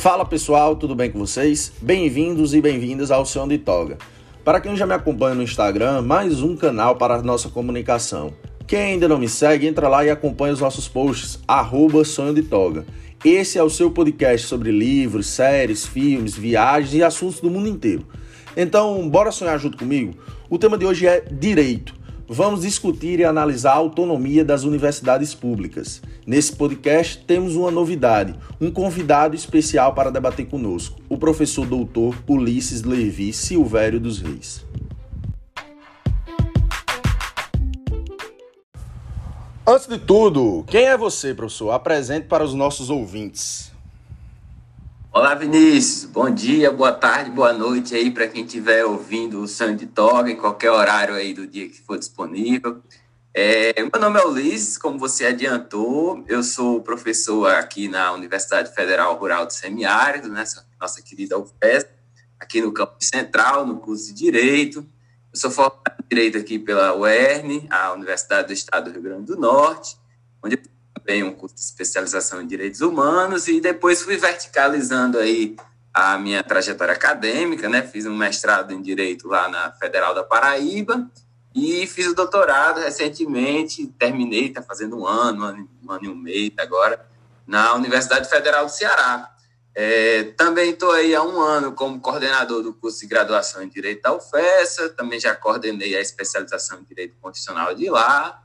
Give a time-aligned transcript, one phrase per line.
[0.00, 1.74] Fala pessoal, tudo bem com vocês?
[1.78, 3.98] Bem-vindos e bem-vindas ao Sonho de Toga.
[4.42, 8.32] Para quem já me acompanha no Instagram, mais um canal para a nossa comunicação.
[8.66, 12.42] Quem ainda não me segue, entra lá e acompanha os nossos posts, arroba Sonho de
[12.42, 12.86] Toga.
[13.22, 18.06] Esse é o seu podcast sobre livros, séries, filmes, viagens e assuntos do mundo inteiro.
[18.56, 20.14] Então, bora sonhar junto comigo?
[20.48, 21.99] O tema de hoje é direito.
[22.32, 26.00] Vamos discutir e analisar a autonomia das universidades públicas.
[26.24, 32.84] Nesse podcast temos uma novidade, um convidado especial para debater conosco, o professor doutor Ulisses
[32.84, 34.64] Levi Silvério dos Reis.
[39.66, 41.72] Antes de tudo, quem é você, professor?
[41.72, 43.69] Apresente para os nossos ouvintes.
[45.12, 46.04] Olá, Vinícius.
[46.04, 50.30] Bom dia, boa tarde, boa noite aí para quem estiver ouvindo o Sangue de Toga
[50.30, 52.80] em qualquer horário aí do dia que for disponível.
[53.34, 59.16] É, meu nome é Ulisses, como você adiantou, eu sou professor aqui na Universidade Federal
[59.16, 61.86] Rural do Semiárido, nessa nossa querida UFES,
[62.38, 64.86] aqui no campus central, no curso de Direito.
[65.32, 69.26] Eu sou formado em Direito aqui pela UERN, a Universidade do Estado do Rio Grande
[69.26, 69.96] do Norte,
[70.40, 70.62] onde eu
[71.10, 75.56] também um curso de especialização em direitos humanos e depois fui verticalizando aí
[75.92, 77.82] a minha trajetória acadêmica, né?
[77.82, 81.10] Fiz um mestrado em direito lá na Federal da Paraíba
[81.52, 86.08] e fiz o doutorado recentemente, terminei, está fazendo um ano, um ano, um ano e
[86.08, 87.04] um mês agora,
[87.44, 89.28] na Universidade Federal do Ceará.
[89.74, 94.02] É, também estou aí há um ano como coordenador do curso de graduação em Direito
[94.02, 98.40] da UFESA, também já coordenei a especialização em Direito Constitucional de lá,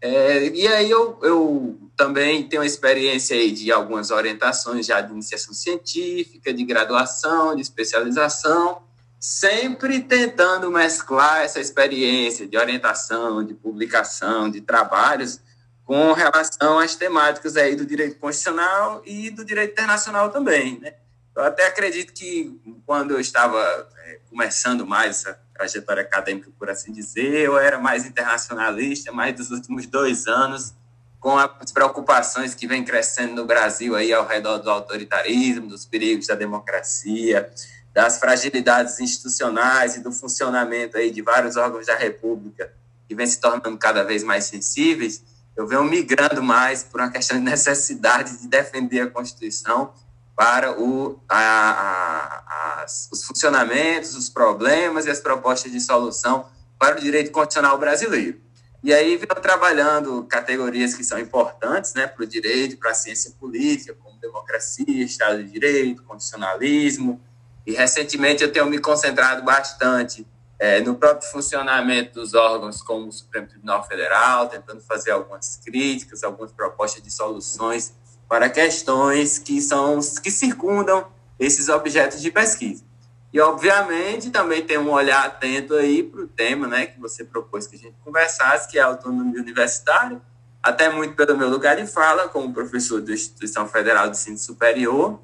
[0.00, 5.52] é, e aí eu, eu também tenho experiência aí de algumas orientações já de iniciação
[5.52, 8.82] científica, de graduação, de especialização,
[9.18, 15.40] sempre tentando mesclar essa experiência de orientação, de publicação, de trabalhos
[15.84, 20.94] com relação às temáticas aí do direito constitucional e do direito internacional também, né?
[21.34, 26.92] Eu até acredito que quando eu estava é, começando mais essa trajetória acadêmica, por assim
[26.92, 27.40] dizer.
[27.40, 30.72] Eu era mais internacionalista, mais dos últimos dois anos,
[31.18, 36.28] com as preocupações que vem crescendo no Brasil aí ao redor do autoritarismo, dos perigos
[36.28, 37.50] da democracia,
[37.92, 42.72] das fragilidades institucionais e do funcionamento aí de vários órgãos da República
[43.08, 45.24] que vem se tornando cada vez mais sensíveis,
[45.56, 49.92] eu venho migrando mais por uma questão de necessidade de defender a Constituição
[50.38, 56.46] para o, a, a, os funcionamentos, os problemas e as propostas de solução
[56.78, 58.40] para o direito constitucional brasileiro.
[58.80, 63.32] E aí venho trabalhando categorias que são importantes né, para o direito, para a ciência
[63.32, 67.20] política, como democracia, Estado de Direito, constitucionalismo.
[67.66, 70.24] E recentemente eu tenho me concentrado bastante
[70.56, 76.22] é, no próprio funcionamento dos órgãos como o Supremo Tribunal Federal, tentando fazer algumas críticas,
[76.22, 77.92] algumas propostas de soluções
[78.28, 81.06] para questões que são que circundam
[81.38, 82.84] esses objetos de pesquisa.
[83.32, 87.66] E, obviamente, também tem um olhar atento aí para o tema né, que você propôs
[87.66, 90.20] que a gente conversasse, que é a autonomia universitária,
[90.62, 95.20] até muito pelo meu lugar de fala, como professor da Instituição Federal de Ensino Superior,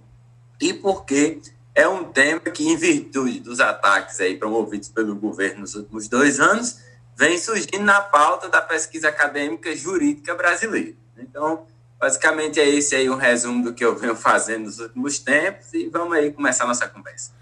[0.61, 1.41] e porque
[1.75, 6.39] é um tema que, em virtude dos ataques aí promovidos pelo governo nos últimos dois
[6.39, 6.79] anos,
[7.17, 10.95] vem surgindo na pauta da pesquisa acadêmica jurídica brasileira.
[11.17, 11.67] Então,
[12.05, 15.89] Basicamente é esse aí um resumo do que eu venho fazendo nos últimos tempos e
[15.89, 17.33] vamos aí começar a nossa conversa.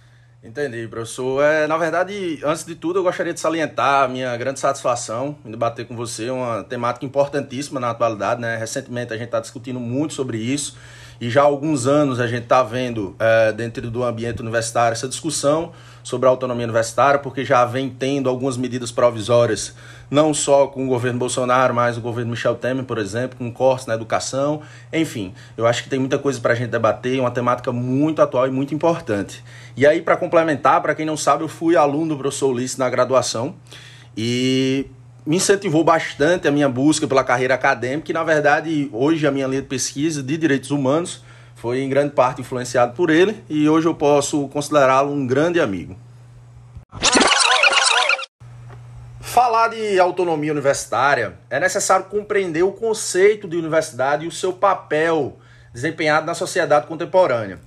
[0.41, 1.43] Entendi, professor.
[1.43, 5.51] É, na verdade, antes de tudo, eu gostaria de salientar a minha grande satisfação em
[5.51, 8.41] debater com você uma temática importantíssima na atualidade.
[8.41, 8.57] Né?
[8.57, 10.77] Recentemente a gente está discutindo muito sobre isso
[11.21, 15.09] e já há alguns anos a gente está vendo é, dentro do ambiente universitário essa
[15.09, 19.75] discussão sobre a autonomia universitária, porque já vem tendo algumas medidas provisórias,
[20.11, 23.87] não só com o governo Bolsonaro, mas o governo Michel Temer, por exemplo, com cortes
[23.87, 24.63] na educação.
[24.93, 28.47] Enfim, eu acho que tem muita coisa para a gente debater, uma temática muito atual
[28.47, 29.43] e muito importante.
[29.77, 32.91] E aí, para complementar, para quem não sabe, eu fui aluno do professor Ulisses na
[32.91, 33.55] graduação
[34.17, 34.87] e
[35.25, 39.47] me incentivou bastante a minha busca pela carreira acadêmica, e na verdade, hoje a minha
[39.47, 41.23] linha de pesquisa de direitos humanos
[41.63, 45.97] foi em grande parte influenciado por ele e hoje eu posso considerá-lo um grande amigo.
[49.21, 55.39] Falar de autonomia universitária é necessário compreender o conceito de universidade e o seu papel
[55.73, 57.61] desempenhado na sociedade contemporânea.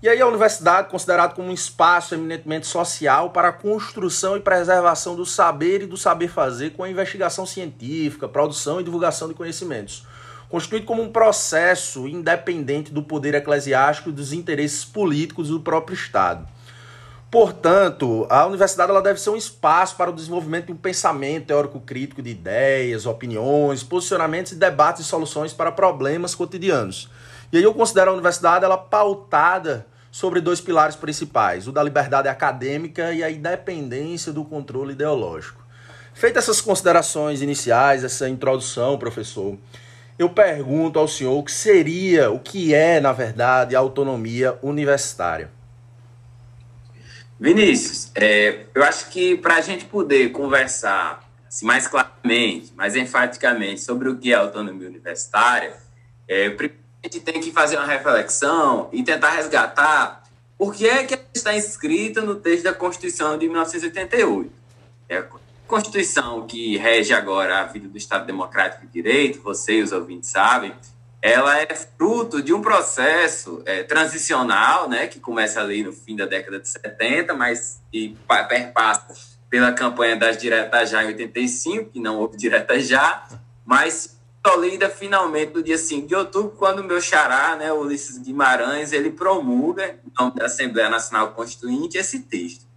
[0.00, 5.16] E aí a universidade considerada como um espaço eminentemente social para a construção e preservação
[5.16, 10.06] do saber e do saber fazer com a investigação científica, produção e divulgação de conhecimentos
[10.52, 16.46] constituído como um processo independente do poder eclesiástico e dos interesses políticos do próprio Estado.
[17.30, 22.20] Portanto, a universidade ela deve ser um espaço para o desenvolvimento de um pensamento teórico-crítico
[22.20, 27.08] de ideias, opiniões, posicionamentos e debates e soluções para problemas cotidianos.
[27.50, 32.28] E aí eu considero a universidade ela pautada sobre dois pilares principais, o da liberdade
[32.28, 35.64] acadêmica e a independência do controle ideológico.
[36.12, 39.56] Feitas essas considerações iniciais, essa introdução, professor,
[40.22, 45.50] eu pergunto ao senhor o que seria, o que é, na verdade, a autonomia universitária.
[47.38, 53.80] Vinícius, é, eu acho que para a gente poder conversar assim, mais claramente, mais enfaticamente
[53.80, 55.76] sobre o que é autonomia universitária,
[56.28, 60.22] é, a gente tem que fazer uma reflexão e tentar resgatar
[60.56, 64.52] por que é que está inscrita no texto da Constituição de 1988.
[65.08, 65.24] É
[65.72, 70.28] Constituição que rege agora a vida do Estado Democrático de Direito, você e os ouvintes
[70.28, 70.74] sabem,
[71.22, 76.26] ela é fruto de um processo é, transicional, né, que começa ali no fim da
[76.26, 78.14] década de 70, mas e
[78.50, 79.14] perpassa
[79.48, 83.26] pela campanha das diretas já em 85, que não houve diretas já,
[83.64, 88.92] mas consolida finalmente no dia 5 de outubro, quando o meu xará, né, Ulisses Guimarães,
[88.92, 92.71] ele promulga, em nome da Assembleia Nacional Constituinte, esse texto.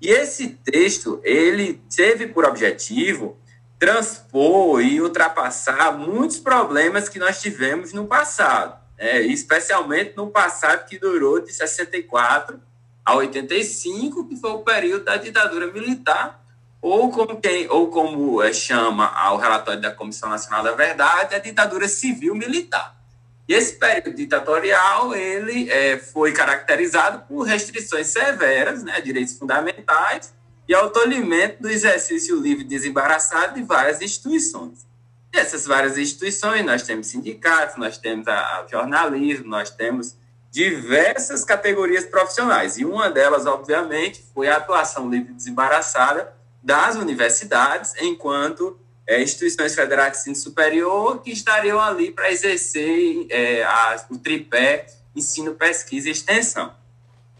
[0.00, 3.36] E esse texto, ele teve por objetivo
[3.78, 9.22] transpor e ultrapassar muitos problemas que nós tivemos no passado, né?
[9.22, 12.60] especialmente no passado que durou de 64
[13.04, 16.44] a 85, que foi o período da ditadura militar,
[16.80, 21.38] ou como, quem, ou como é, chama ao relatório da Comissão Nacional da Verdade, a
[21.38, 22.99] ditadura civil-militar.
[23.50, 30.32] E esse período ditatorial ele é, foi caracterizado por restrições severas, né, direitos fundamentais,
[30.68, 34.86] e ao tolimento do exercício livre desembaraçado de várias instituições.
[35.34, 40.14] E essas várias instituições, nós temos sindicatos, nós temos a, a jornalismo, nós temos
[40.48, 42.78] diversas categorias profissionais.
[42.78, 46.32] E uma delas, obviamente, foi a atuação livre desembaraçada
[46.62, 48.78] das universidades, enquanto
[49.10, 54.86] é, instituições federais de ensino superior que estariam ali para exercer é, a, o tripé
[55.16, 56.72] ensino, pesquisa e extensão.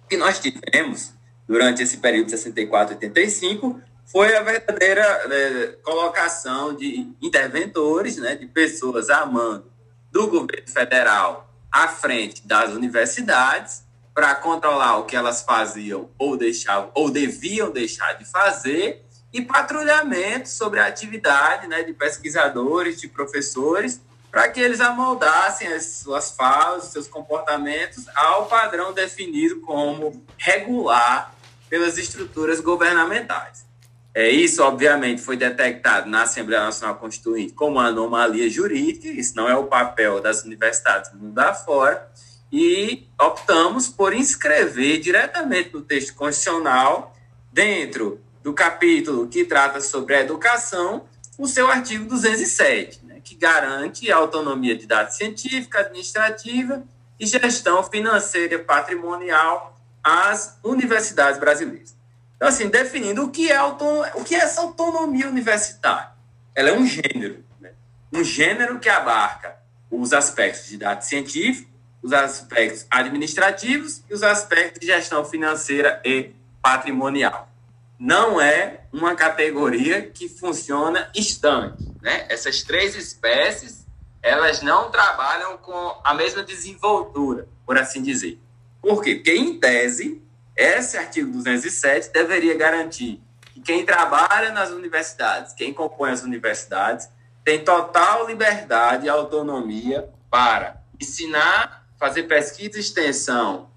[0.05, 1.13] O que nós tivemos
[1.47, 8.35] durante esse período de 64 e 85 foi a verdadeira é, colocação de interventores, né,
[8.35, 9.71] de pessoas a mando
[10.11, 16.91] do governo federal à frente das universidades para controlar o que elas faziam ou deixavam
[16.97, 24.01] ou deviam deixar de fazer e patrulhamento sobre a atividade né, de pesquisadores, de professores,
[24.31, 31.35] para que eles amoldassem as suas falas, seus comportamentos ao padrão definido como regular
[31.69, 33.65] pelas estruturas governamentais.
[34.13, 39.49] É, isso, obviamente, foi detectado na Assembleia Nacional Constituinte como uma anomalia jurídica, isso não
[39.49, 42.11] é o papel das universidades do mundo afora,
[42.53, 47.15] e optamos por inscrever diretamente no texto constitucional,
[47.53, 51.05] dentro do capítulo que trata sobre a educação,
[51.39, 56.83] o seu artigo 207, né, que garante a autonomia de dados científica, administrativa
[57.19, 61.95] e gestão financeira e patrimonial às universidades brasileiras.
[62.37, 66.11] Então, assim, definindo o que é, o que é essa autonomia universitária.
[66.55, 67.73] Ela é um gênero, né?
[68.11, 69.57] um gênero que abarca
[69.91, 71.69] os aspectos de dados científicos,
[72.03, 76.31] os aspectos administrativos e os aspectos de gestão financeira e
[76.63, 77.50] patrimonial.
[78.01, 81.87] Não é uma categoria que funciona estanque.
[82.01, 82.25] Né?
[82.31, 83.87] Essas três espécies,
[84.23, 88.41] elas não trabalham com a mesma desenvoltura, por assim dizer.
[88.81, 89.17] Por quê?
[89.17, 90.23] Porque, em tese,
[90.57, 93.21] esse artigo 207 deveria garantir
[93.53, 97.07] que quem trabalha nas universidades, quem compõe as universidades,
[97.45, 103.69] tem total liberdade e autonomia para ensinar, fazer pesquisa e extensão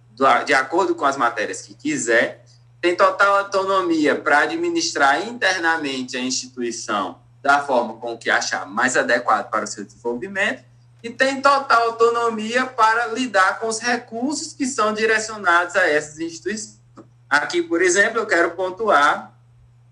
[0.45, 2.42] de acordo com as matérias que quiser,
[2.83, 9.49] tem total autonomia para administrar internamente a instituição da forma com que achar mais adequado
[9.49, 10.65] para o seu desenvolvimento
[11.01, 16.77] e tem total autonomia para lidar com os recursos que são direcionados a essas instituições.
[17.29, 19.33] Aqui, por exemplo, eu quero pontuar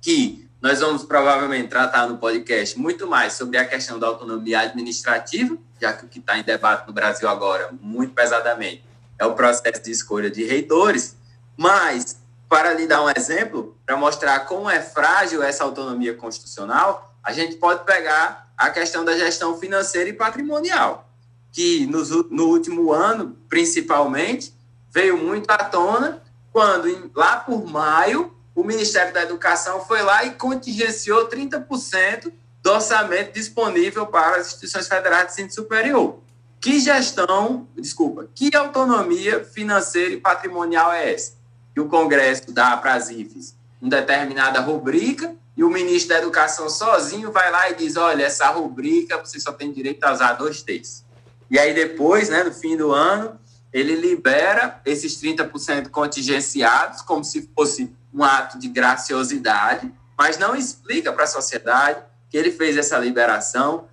[0.01, 5.57] que nós vamos provavelmente tratar no podcast muito mais sobre a questão da autonomia administrativa,
[5.79, 8.83] já que o que está em debate no Brasil agora, muito pesadamente,
[9.17, 11.15] é o processo de escolha de reitores,
[11.55, 12.20] mas,
[12.51, 17.55] para lhe dar um exemplo, para mostrar como é frágil essa autonomia constitucional, a gente
[17.55, 21.09] pode pegar a questão da gestão financeira e patrimonial,
[21.49, 24.53] que no, no último ano, principalmente,
[24.89, 30.31] veio muito à tona quando, lá por maio, o Ministério da Educação foi lá e
[30.31, 36.19] contingenciou 30% do orçamento disponível para as instituições federais de ensino superior.
[36.59, 41.39] Que gestão, desculpa, que autonomia financeira e patrimonial é essa?
[41.73, 46.69] Que o Congresso dá para as IFES uma determinada rubrica e o ministro da Educação
[46.69, 50.61] sozinho vai lá e diz: olha, essa rubrica você só tem direito a usar dois
[50.61, 51.03] terços.
[51.49, 53.39] E aí depois, né, no fim do ano,
[53.73, 61.11] ele libera esses 30% contingenciados como se fosse um ato de graciosidade, mas não explica
[61.11, 63.85] para a sociedade que ele fez essa liberação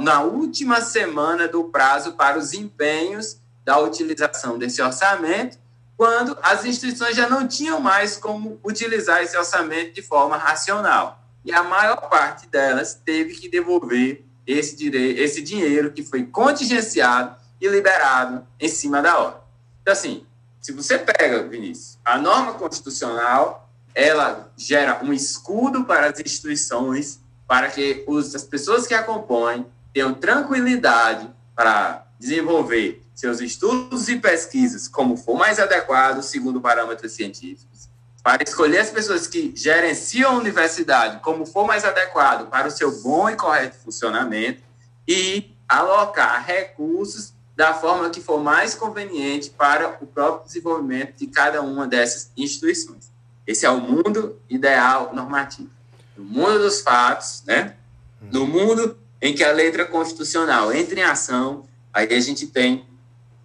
[0.00, 5.58] na última semana do prazo para os empenhos da utilização desse orçamento,
[5.96, 11.22] quando as instituições já não tinham mais como utilizar esse orçamento de forma racional.
[11.44, 15.18] E a maior parte delas teve que devolver esse, dire...
[15.18, 19.40] esse dinheiro que foi contingenciado e liberado em cima da hora.
[19.80, 20.26] Então, assim,
[20.60, 27.68] se você pega, Vinícius, a norma constitucional, ela gera um escudo para as instituições, para
[27.68, 34.86] que os, as pessoas que a compõem tenham tranquilidade para desenvolver seus estudos e pesquisas
[34.86, 37.88] como for mais adequado, segundo parâmetros científicos,
[38.22, 43.00] para escolher as pessoas que gerenciam a universidade como for mais adequado para o seu
[43.00, 44.62] bom e correto funcionamento
[45.08, 51.62] e alocar recursos da forma que for mais conveniente para o próprio desenvolvimento de cada
[51.62, 53.10] uma dessas instituições.
[53.46, 55.70] Esse é o mundo ideal normativo.
[56.14, 57.76] No mundo dos fatos, né?
[58.20, 62.84] no mundo em que a letra constitucional entra em ação, aí a gente tem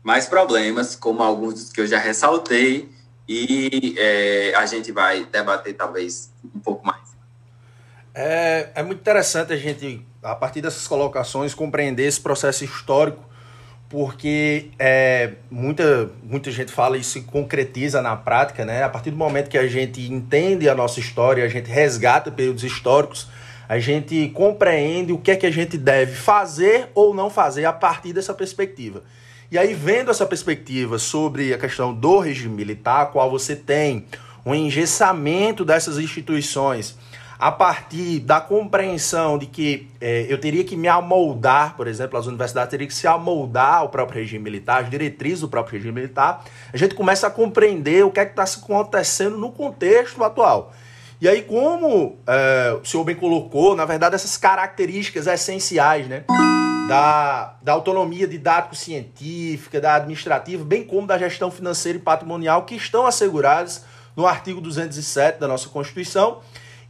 [0.04, 2.90] mais problemas, como alguns que eu já ressaltei,
[3.28, 7.02] e é, a gente vai debater talvez um pouco mais.
[8.14, 13.32] É, é muito interessante a gente, a partir dessas colocações, compreender esse processo histórico
[13.92, 18.84] porque é, muita, muita gente fala isso se concretiza na prática, né?
[18.84, 22.64] A partir do momento que a gente entende a nossa história, a gente resgata períodos
[22.64, 23.28] históricos,
[23.68, 27.74] a gente compreende o que é que a gente deve fazer ou não fazer a
[27.74, 29.04] partir dessa perspectiva.
[29.52, 34.06] E aí, vendo essa perspectiva sobre a questão do regime militar, qual você tem
[34.46, 36.98] um engessamento dessas instituições
[37.38, 42.28] a partir da compreensão de que é, eu teria que me amoldar, por exemplo, as
[42.28, 46.46] universidades teriam que se amoldar ao próprio regime militar, as diretrizes do próprio regime militar,
[46.72, 50.72] a gente começa a compreender o que é que está acontecendo no contexto atual.
[51.20, 56.24] E aí, como é, o senhor bem colocou, na verdade, essas características essenciais né,
[56.88, 63.06] da, da autonomia didático-científica, da administrativa, bem como da gestão financeira e patrimonial, que estão
[63.06, 63.86] asseguradas
[64.16, 66.42] no artigo 207 da nossa Constituição,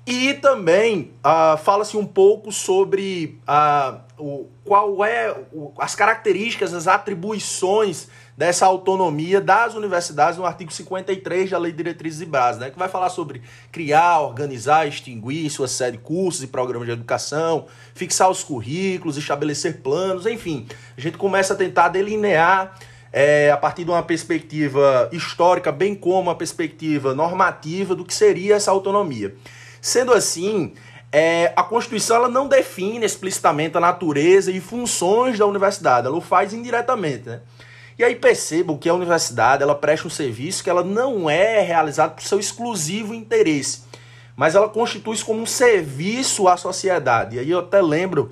[0.05, 6.88] e também uh, fala-se um pouco sobre uh, o, qual é o, as características, as
[6.88, 12.72] atribuições dessa autonomia das universidades no artigo 53 da Lei de Diretrizes e Bases, né,
[12.72, 17.67] que vai falar sobre criar, organizar, extinguir sua sede de cursos e programas de educação,
[17.93, 20.65] fixar os currículos, estabelecer planos, enfim.
[20.98, 22.75] A gente começa a tentar delinear
[23.13, 28.55] é, a partir de uma perspectiva histórica, bem como uma perspectiva normativa do que seria
[28.55, 29.36] essa autonomia.
[29.82, 30.74] Sendo assim,
[31.12, 36.22] é, a Constituição ela não define explicitamente a natureza e funções da universidade, ela o
[36.22, 37.28] faz indiretamente.
[37.28, 37.42] Né?
[37.98, 42.16] E aí percebam que a universidade ela presta um serviço que ela não é realizado
[42.16, 43.82] por seu exclusivo interesse,
[44.36, 47.36] mas ela constitui-se como um serviço à sociedade.
[47.36, 48.32] E aí eu até lembro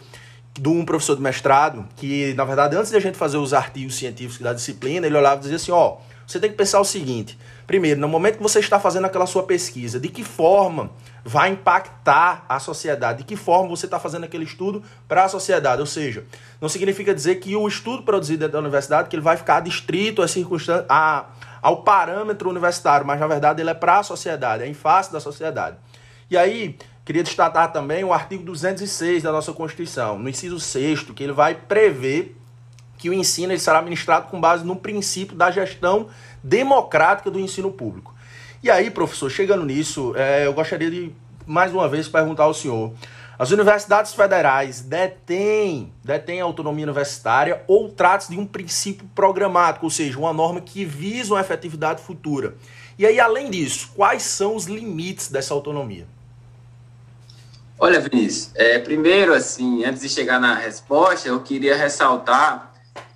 [0.59, 3.95] de um professor de mestrado que, na verdade, antes de a gente fazer os artigos
[3.95, 5.97] científicos da disciplina, ele olhava e dizia assim, ó,
[6.29, 9.41] você tem que pensar o seguinte, primeiro, no momento que você está fazendo aquela sua
[9.41, 10.91] pesquisa, de que forma
[11.25, 15.81] vai impactar a sociedade, de que forma você está fazendo aquele estudo para a sociedade.
[15.81, 16.23] Ou seja,
[16.61, 20.29] não significa dizer que o estudo produzido da universidade que ele vai ficar distrito às
[20.29, 21.25] circunstâncias, a,
[21.63, 25.19] ao parâmetro universitário, mas na verdade ele é para a sociedade, é em face da
[25.19, 25.77] sociedade.
[26.29, 31.23] E aí, queria destacar também o artigo 206 da nossa Constituição, no inciso 6 que
[31.23, 32.38] ele vai prever
[32.99, 36.09] que o ensino ele será ministrado com base no princípio da gestão
[36.43, 38.13] democrática do ensino público.
[38.61, 41.11] E aí, professor, chegando nisso, é, eu gostaria de
[41.47, 42.93] mais uma vez perguntar ao senhor:
[43.39, 50.19] as universidades federais detêm, detêm autonomia universitária ou trata-se de um princípio programático, ou seja,
[50.19, 52.55] uma norma que visa uma efetividade futura?
[52.97, 56.05] E aí, além disso, quais são os limites dessa autonomia?
[57.79, 62.68] Olha, Vinícius, é, primeiro, assim, antes de chegar na resposta, eu queria ressaltar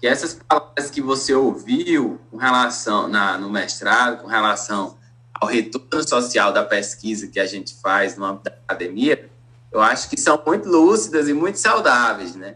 [0.03, 4.97] que essas palavras que você ouviu com relação na, no mestrado, com relação
[5.33, 9.29] ao retorno social da pesquisa que a gente faz no âmbito da academia,
[9.71, 12.55] eu acho que são muito lúcidas e muito saudáveis, né?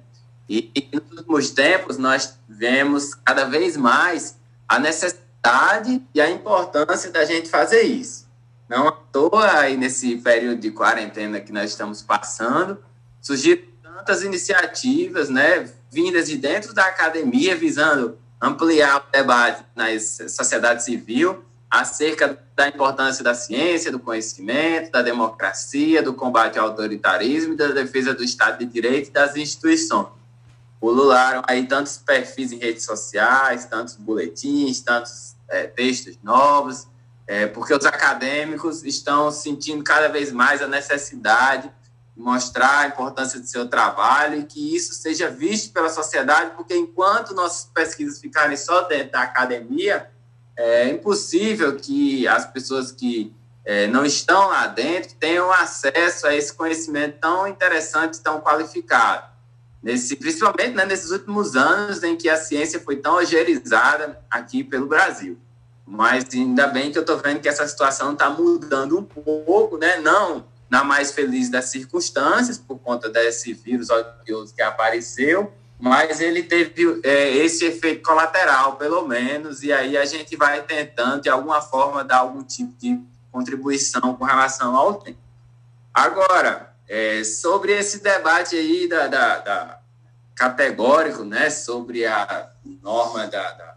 [0.49, 4.37] E, e nos últimos tempos nós vemos cada vez mais
[4.67, 8.27] a necessidade e a importância da gente fazer isso.
[8.67, 12.77] Não à toa aí nesse período de quarentena que nós estamos passando,
[13.21, 20.83] surgiram tantas iniciativas, né, vindas de dentro da academia visando ampliar o debate na sociedade
[20.83, 27.57] civil acerca da importância da ciência, do conhecimento, da democracia, do combate ao autoritarismo e
[27.57, 30.07] da defesa do Estado de Direito e das instituições.
[30.79, 36.87] pulularam aí tantos perfis em redes sociais, tantos boletins, tantos é, textos novos,
[37.25, 41.73] é, porque os acadêmicos estão sentindo cada vez mais a necessidade de
[42.17, 47.33] mostrar a importância do seu trabalho e que isso seja visto pela sociedade, porque enquanto
[47.33, 50.09] nossas pesquisas ficarem só dentro da academia,
[50.55, 53.33] é impossível que as pessoas que
[53.63, 59.27] é, não estão lá dentro tenham acesso a esse conhecimento tão interessante, tão qualificado.
[59.83, 64.87] Nesse, principalmente né, nesses últimos anos em que a ciência foi tão agerizada aqui pelo
[64.87, 65.37] Brasil.
[65.85, 69.97] Mas ainda bem que eu estou vendo que essa situação está mudando um pouco, né?
[69.97, 76.43] não na mais feliz das circunstâncias, por conta desse vírus odioso que apareceu, mas ele
[76.43, 81.61] teve é, esse efeito colateral, pelo menos, e aí a gente vai tentando, de alguma
[81.61, 82.99] forma, dar algum tipo de
[83.31, 85.19] contribuição com relação ao tempo.
[85.93, 89.79] Agora, é, sobre esse debate aí da, da, da,
[90.35, 92.49] categórico, né, sobre a
[92.81, 93.75] norma da, da,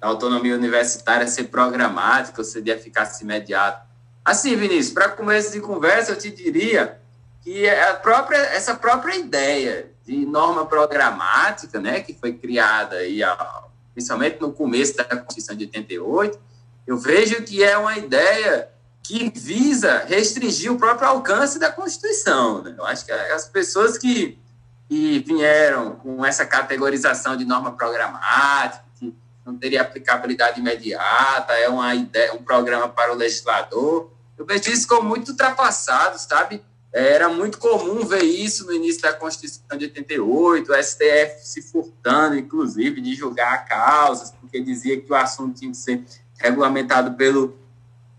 [0.00, 3.89] da autonomia universitária ser programática ou ser de eficácia imediata.
[4.30, 7.00] Assim, Vinícius, para começo de conversa, eu te diria
[7.42, 13.22] que é a própria, essa própria ideia de norma programática, né, que foi criada aí,
[13.92, 16.38] principalmente no começo da Constituição de 88,
[16.86, 18.68] eu vejo que é uma ideia
[19.02, 22.62] que visa restringir o próprio alcance da Constituição.
[22.62, 22.76] Né?
[22.78, 24.38] Eu acho que as pessoas que,
[24.88, 29.12] que vieram com essa categorização de norma programática, que
[29.44, 35.08] não teria aplicabilidade imediata, é uma ideia, um programa para o legislador, vejo isso como
[35.08, 36.62] muito ultrapassado, sabe?
[36.92, 42.36] Era muito comum ver isso no início da Constituição de 88, o STF se furtando,
[42.36, 46.04] inclusive, de julgar causas, porque dizia que o assunto tinha que ser
[46.38, 47.60] regulamentado pelo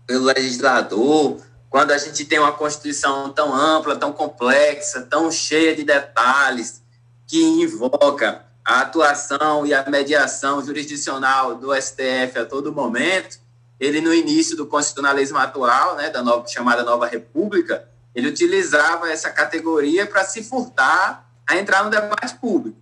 [0.06, 5.84] pelo legislador, quando a gente tem uma Constituição tão ampla, tão complexa, tão cheia de
[5.84, 6.82] detalhes,
[7.26, 13.38] que invoca a atuação e a mediação jurisdicional do STF a todo momento,
[13.78, 19.30] ele no início do constitucionalismo atual, né, da nova, chamada Nova República, ele utilizava essa
[19.30, 22.76] categoria para se furtar a entrar no debate público.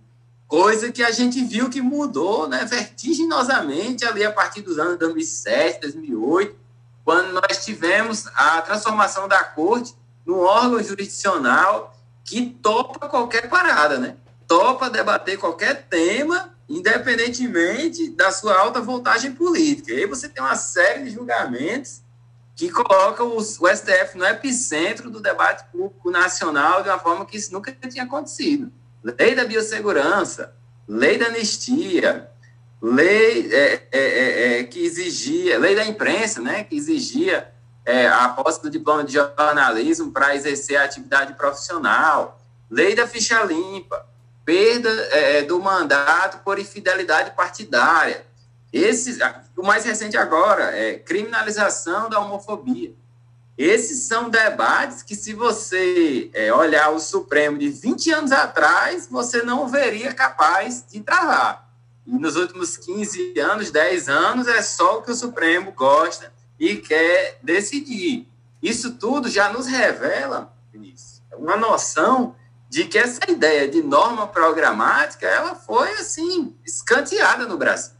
[0.47, 5.79] Coisa que a gente viu que mudou né, vertiginosamente ali a partir dos anos 2007,
[5.81, 6.55] 2008,
[7.05, 14.15] quando nós tivemos a transformação da corte num órgão jurisdicional que topa qualquer parada, né?
[14.47, 19.91] Topa debater qualquer tema, independentemente da sua alta voltagem política.
[19.91, 22.01] E aí você tem uma série de julgamentos
[22.55, 27.51] que colocam o STF no epicentro do debate público nacional de uma forma que isso
[27.51, 28.71] nunca tinha acontecido.
[29.03, 30.55] Lei da biossegurança,
[30.87, 32.29] lei da anistia,
[32.81, 37.51] lei é, é, é, é, que exigia, lei da imprensa, né, que exigia
[37.83, 43.43] é, a posse do diploma de jornalismo para exercer a atividade profissional, lei da ficha
[43.43, 44.05] limpa,
[44.51, 48.25] perda é, do mandato por infidelidade partidária.
[48.73, 49.17] Esses,
[49.55, 52.93] o mais recente agora é criminalização da homofobia.
[53.57, 59.41] Esses são debates que, se você é, olhar o Supremo de 20 anos atrás, você
[59.41, 61.69] não veria capaz de travar.
[62.05, 66.75] E nos últimos 15 anos, 10 anos, é só o que o Supremo gosta e
[66.75, 68.27] quer decidir.
[68.61, 72.35] Isso tudo já nos revela, Vinícius, uma noção
[72.71, 77.91] de que essa ideia de norma programática ela foi assim escanteada no Brasil.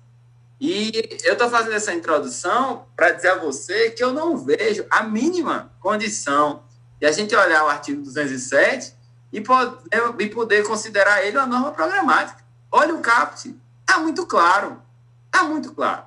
[0.61, 5.03] E eu estou fazendo essa introdução para dizer a você que eu não vejo a
[5.03, 6.63] mínima condição
[7.01, 8.95] de a gente olhar o artigo 207
[9.33, 9.81] e poder,
[10.19, 12.41] e poder considerar ele uma norma programática.
[12.71, 14.81] Olha o CAPT, Está muito claro.
[15.25, 16.05] Está muito claro.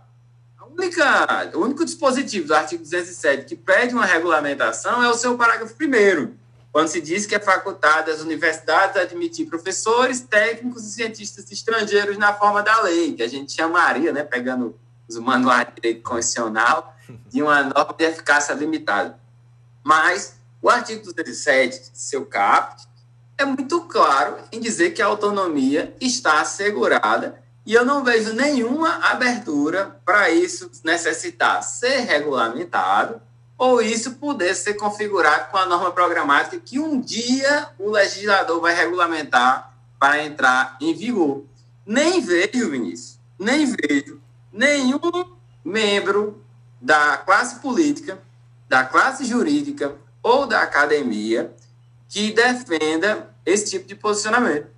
[0.58, 5.36] A única, o único dispositivo do artigo 207 que pede uma regulamentação é o seu
[5.36, 6.34] parágrafo primeiro,
[6.74, 12.34] quando se diz que é facultado às universidades admitir professores, técnicos e cientistas estrangeiros na
[12.34, 14.76] forma da lei, que a gente chamaria, né, pegando
[15.08, 16.92] os manuais de direito constitucional,
[17.28, 19.16] de uma norma de eficácia limitada.
[19.84, 22.82] Mas o artigo 207, seu caput,
[23.38, 28.96] é muito claro em dizer que a autonomia está assegurada e eu não vejo nenhuma
[29.12, 33.22] abertura para isso necessitar ser regulamentado
[33.64, 38.74] ou isso poder ser configurado com a norma programática que um dia o legislador vai
[38.74, 41.44] regulamentar para entrar em vigor.
[41.86, 44.20] Nem vejo, Vinícius, nem vejo
[44.52, 45.00] nenhum
[45.64, 46.44] membro
[46.78, 48.18] da classe política,
[48.68, 51.50] da classe jurídica ou da academia
[52.06, 54.68] que defenda esse tipo de posicionamento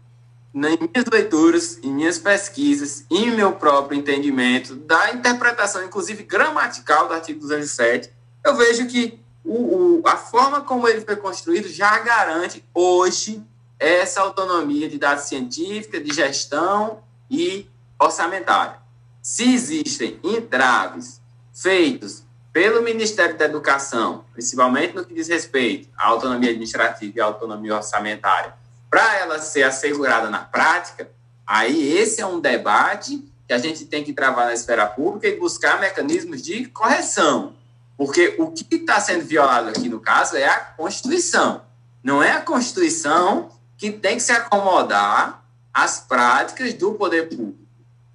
[0.55, 7.15] nas minhas leituras, em minhas pesquisas, em meu próprio entendimento da interpretação, inclusive gramatical do
[7.15, 8.16] artigo 207,
[8.47, 13.43] eu vejo que o, o, a forma como ele foi construído já garante hoje
[13.79, 18.79] essa autonomia de dados científica, de gestão e orçamentária.
[19.21, 21.21] Se existem entraves
[21.53, 27.25] feitos pelo Ministério da Educação, principalmente no que diz respeito à autonomia administrativa e à
[27.25, 28.55] autonomia orçamentária,
[28.89, 31.11] para ela ser assegurada na prática,
[31.45, 35.37] aí esse é um debate que a gente tem que travar na esfera pública e
[35.37, 37.56] buscar mecanismos de correção.
[37.97, 41.63] Porque o que está sendo violado aqui no caso é a Constituição.
[42.03, 47.67] Não é a Constituição que tem que se acomodar às práticas do poder público.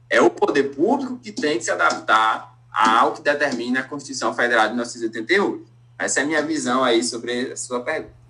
[0.09, 4.67] É o poder público que tem que se adaptar ao que determina a Constituição Federal
[4.67, 5.65] de 1988.
[5.97, 8.20] Essa é a minha visão aí sobre a sua pergunta.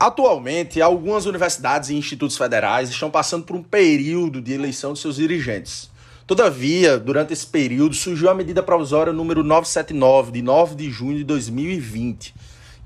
[0.00, 5.16] Atualmente, algumas universidades e institutos federais estão passando por um período de eleição de seus
[5.16, 5.90] dirigentes.
[6.26, 11.24] Todavia, durante esse período, surgiu a medida provisória número 979, de 9 de junho de
[11.24, 12.34] 2020.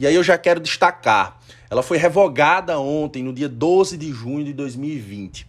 [0.00, 1.38] E aí eu já quero destacar,
[1.70, 5.46] ela foi revogada ontem, no dia 12 de junho de 2020.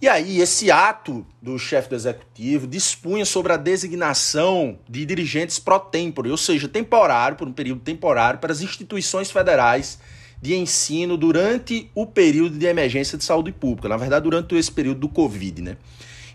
[0.00, 5.78] E aí, esse ato do chefe do executivo dispunha sobre a designação de dirigentes pro
[5.78, 9.98] tempore, ou seja, temporário, por um período temporário, para as instituições federais
[10.46, 15.00] de ensino durante o período de emergência de saúde pública, na verdade, durante esse período
[15.00, 15.76] do Covid, né?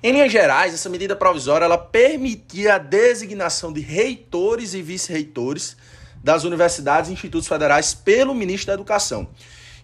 [0.04, 5.78] Em linhas gerais, essa medida provisória ela permitia a designação de reitores e vice-reitores
[6.21, 9.30] das universidades e institutos federais pelo ministro da Educação.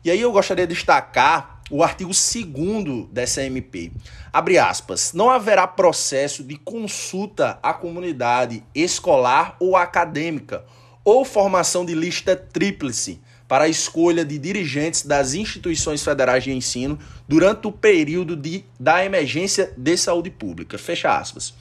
[0.03, 3.93] E aí eu gostaria de destacar o artigo 2 dessa MP.
[4.33, 5.13] Abre aspas.
[5.13, 10.65] Não haverá processo de consulta à comunidade escolar ou acadêmica
[11.05, 16.99] ou formação de lista tríplice para a escolha de dirigentes das instituições federais de ensino
[17.27, 20.77] durante o período de, da emergência de saúde pública.
[20.77, 21.53] Fecha aspas.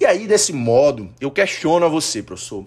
[0.00, 2.66] E aí, desse modo, eu questiono a você, professor.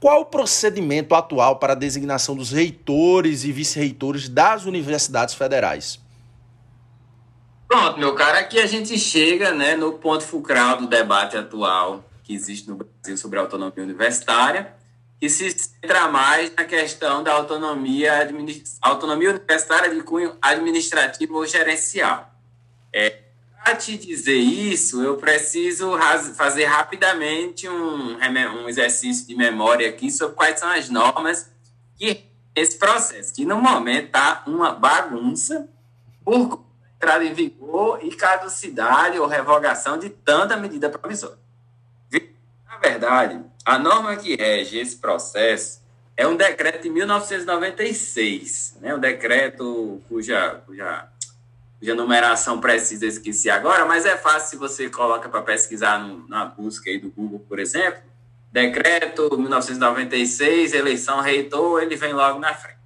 [0.00, 6.00] Qual o procedimento atual para a designação dos reitores e vice-reitores das universidades federais?
[7.66, 12.34] Pronto, meu cara, aqui a gente chega né, no ponto fulcral do debate atual que
[12.34, 14.74] existe no Brasil sobre a autonomia universitária,
[15.20, 18.28] que se centra mais na questão da autonomia,
[18.80, 22.32] autonomia universitária de cunho administrativo ou gerencial.
[22.92, 23.22] É,
[23.64, 25.98] Para te dizer isso, eu preciso
[26.36, 31.50] fazer rapidamente um, um exercício de memória aqui sobre quais são as normas
[31.96, 35.68] que esse processo, que no momento está uma bagunça
[36.24, 36.64] por
[36.96, 41.38] entrada em vigor e caducidade ou revogação de tanta medida provisória.
[42.66, 45.82] Na verdade, a norma que rege esse processo
[46.16, 48.94] é um decreto de 1996, né?
[48.94, 51.06] um decreto cuja, cuja,
[51.78, 56.46] cuja numeração precisa esqueci agora, mas é fácil se você coloca para pesquisar no, na
[56.46, 58.00] busca aí do Google, por exemplo.
[58.50, 62.78] Decreto 1996, eleição reitor, ele vem logo na frente.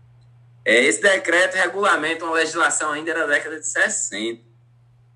[0.64, 4.42] É, esse decreto regulamenta uma legislação ainda da década de 60.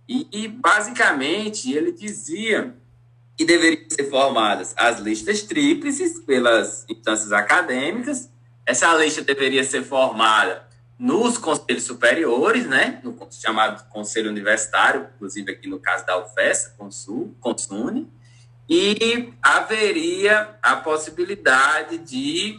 [0.08, 2.72] E, e basicamente, ele dizia
[3.36, 8.30] que deveriam ser formadas as listas tríplices pelas instâncias acadêmicas.
[8.64, 10.66] Essa lista deveria ser formada
[10.98, 17.36] nos conselhos superiores, né, no chamado conselho universitário, inclusive aqui no caso da UFES, Consul,
[17.38, 18.10] Consune,
[18.68, 22.58] e haveria a possibilidade de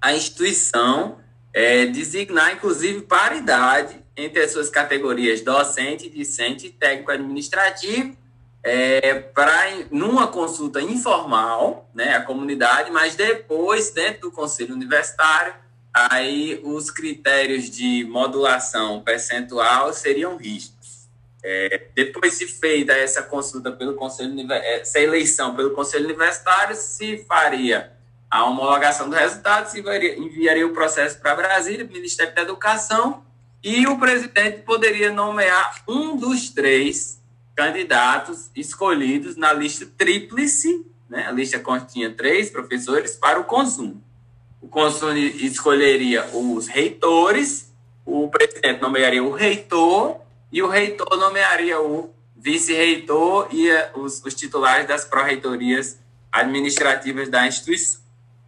[0.00, 1.18] a instituição
[1.52, 8.16] é, designar, inclusive, paridade entre as suas categorias docente, discente e técnico-administrativo,
[8.62, 15.54] é, para numa consulta informal, né, a comunidade, mas depois, dentro do conselho universitário,
[15.92, 21.08] aí os critérios de modulação percentual seriam rígidos.
[21.42, 27.92] É, depois de feita essa consulta pelo conselho, essa eleição pelo conselho universitário, se faria
[28.30, 33.24] a homologação do resultado, se enviaria o processo para Brasília, Ministério da Educação,
[33.62, 37.17] e o presidente poderia nomear um dos três
[37.58, 41.26] candidatos escolhidos na lista tríplice, né?
[41.26, 44.00] a lista continha três professores para o consumo.
[44.62, 47.74] O consumo escolheria os reitores,
[48.06, 50.20] o presidente nomearia o reitor
[50.52, 55.98] e o reitor nomearia o vice-reitor e eh, os, os titulares das pró-reitorias
[56.30, 58.00] administrativas da instituição.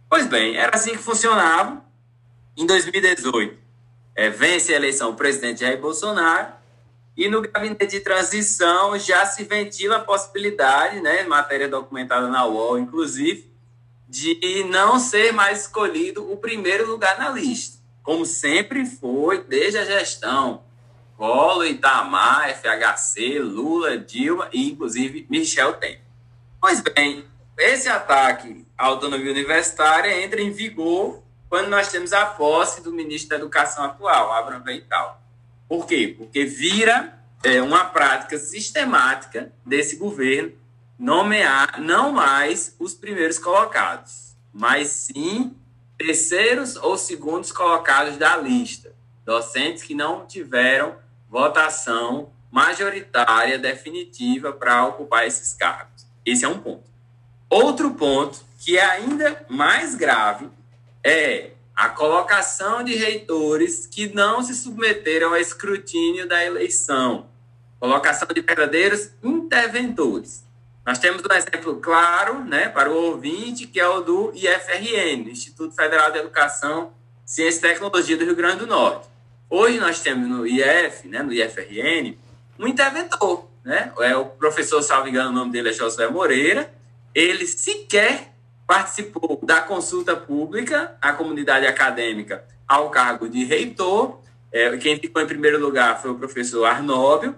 [0.09, 1.83] Pois bem, era assim que funcionava.
[2.55, 3.57] Em 2018,
[4.15, 6.60] é, vence a eleição o presidente Jair Bolsonaro
[7.15, 12.79] e no gabinete de transição já se ventila a possibilidade, né, matéria documentada na UOL,
[12.79, 13.51] inclusive,
[14.07, 19.85] de não ser mais escolhido o primeiro lugar na lista, como sempre foi desde a
[19.85, 20.63] gestão
[21.21, 26.01] Collor, Itamar, FHC, Lula, Dilma e, inclusive, Michel Temer.
[26.59, 27.23] Pois bem,
[27.55, 33.29] esse ataque à autonomia universitária entra em vigor quando nós temos a posse do ministro
[33.29, 35.20] da Educação atual, Abraham Veital.
[35.71, 36.13] Por quê?
[36.17, 40.51] Porque vira é, uma prática sistemática desse governo
[40.99, 45.55] nomear não mais os primeiros colocados, mas sim
[45.97, 50.97] terceiros ou segundos colocados da lista, docentes que não tiveram
[51.29, 56.05] votação majoritária definitiva para ocupar esses cargos.
[56.25, 56.83] Esse é um ponto.
[57.49, 60.49] Outro ponto que é ainda mais grave
[61.01, 61.51] é
[61.81, 67.25] a colocação de reitores que não se submeteram ao escrutínio da eleição,
[67.79, 70.45] colocação de verdadeiros interventores.
[70.85, 75.73] Nós temos um exemplo claro né, para o ouvinte, que é o do IFRN, Instituto
[75.73, 76.93] Federal de Educação,
[77.25, 79.07] Ciência e Tecnologia do Rio Grande do Norte.
[79.49, 82.15] Hoje nós temos no IF, né, no IFRN,
[82.59, 83.47] um interventor.
[83.65, 83.91] Né?
[84.01, 86.71] É o professor, salvo engano, o nome dele é Josué Moreira.
[87.15, 88.30] Ele sequer
[88.71, 94.21] participou da consulta pública à comunidade acadêmica ao cargo de reitor.
[94.49, 97.35] É, quem ficou em primeiro lugar foi o professor Arnóbio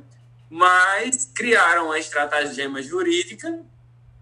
[0.56, 3.60] mas criaram uma estratagema jurídica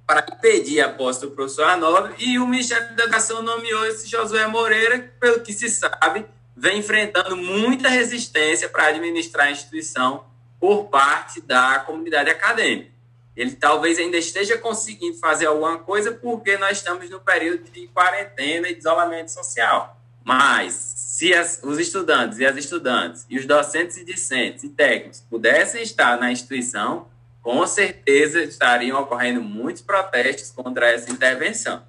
[0.08, 4.48] para impedir a posse do professor Arnaldo e o Ministério da Educação nomeou esse Josué
[4.48, 10.24] Moreira, que, pelo que se sabe, vem enfrentando muita resistência para administrar a instituição
[10.58, 12.92] por parte da comunidade acadêmica.
[13.36, 18.68] Ele talvez ainda esteja conseguindo fazer alguma coisa porque nós estamos no período de quarentena
[18.68, 19.98] e de isolamento social.
[20.24, 25.22] Mas, se as, os estudantes e as estudantes, e os docentes e discentes e técnicos
[25.30, 27.08] pudessem estar na instituição,
[27.42, 31.84] com certeza estariam ocorrendo muitos protestos contra essa intervenção.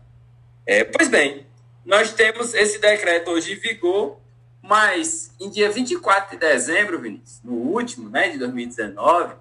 [0.64, 1.46] É, pois bem,
[1.84, 4.18] nós temos esse decreto hoje em vigor,
[4.62, 9.34] mas em dia 24 de dezembro, Vinícius, no último, né, de 2019,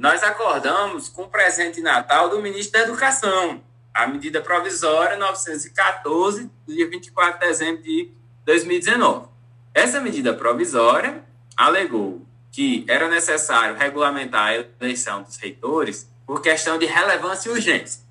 [0.00, 6.50] nós acordamos com o presente de Natal do ministro da Educação, a medida provisória 914,
[6.66, 8.10] do dia 24 de dezembro de
[8.46, 9.28] 2019.
[9.74, 11.22] Essa medida provisória
[11.54, 18.02] alegou que era necessário regulamentar a eleição dos reitores por questão de relevância e urgência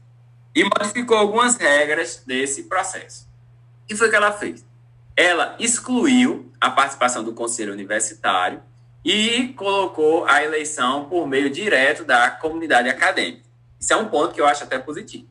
[0.53, 3.27] e modificou algumas regras desse processo.
[3.83, 4.63] O que foi que ela fez?
[5.15, 8.61] Ela excluiu a participação do conselho universitário
[9.03, 13.43] e colocou a eleição por meio direto da comunidade acadêmica.
[13.79, 15.27] Isso é um ponto que eu acho até positivo.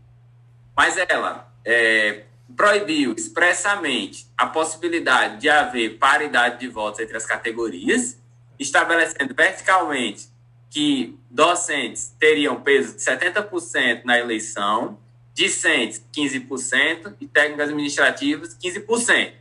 [0.74, 2.24] Mas ela é,
[2.57, 8.18] proibiu expressamente a possibilidade de haver paridade de votos entre as categorias,
[8.59, 10.28] estabelecendo verticalmente
[10.70, 14.98] que docentes teriam peso de 70% na eleição,
[15.35, 19.33] discentes 15% e técnicos administrativos 15%.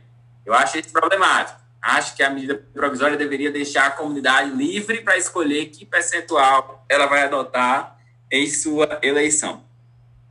[0.46, 1.57] Eu acho isso problemático.
[1.80, 7.06] Acho que a medida provisória deveria deixar a comunidade livre para escolher que percentual ela
[7.06, 7.98] vai adotar
[8.30, 9.64] em sua eleição.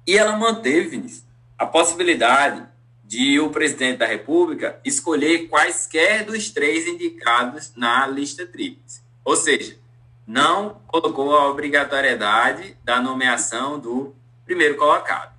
[0.05, 1.03] E ela manteve,
[1.57, 2.63] a possibilidade
[3.03, 9.01] de o presidente da República escolher quaisquer dos três indicados na lista tríplice.
[9.23, 9.77] Ou seja,
[10.25, 14.13] não colocou a obrigatoriedade da nomeação do
[14.45, 15.33] primeiro colocado.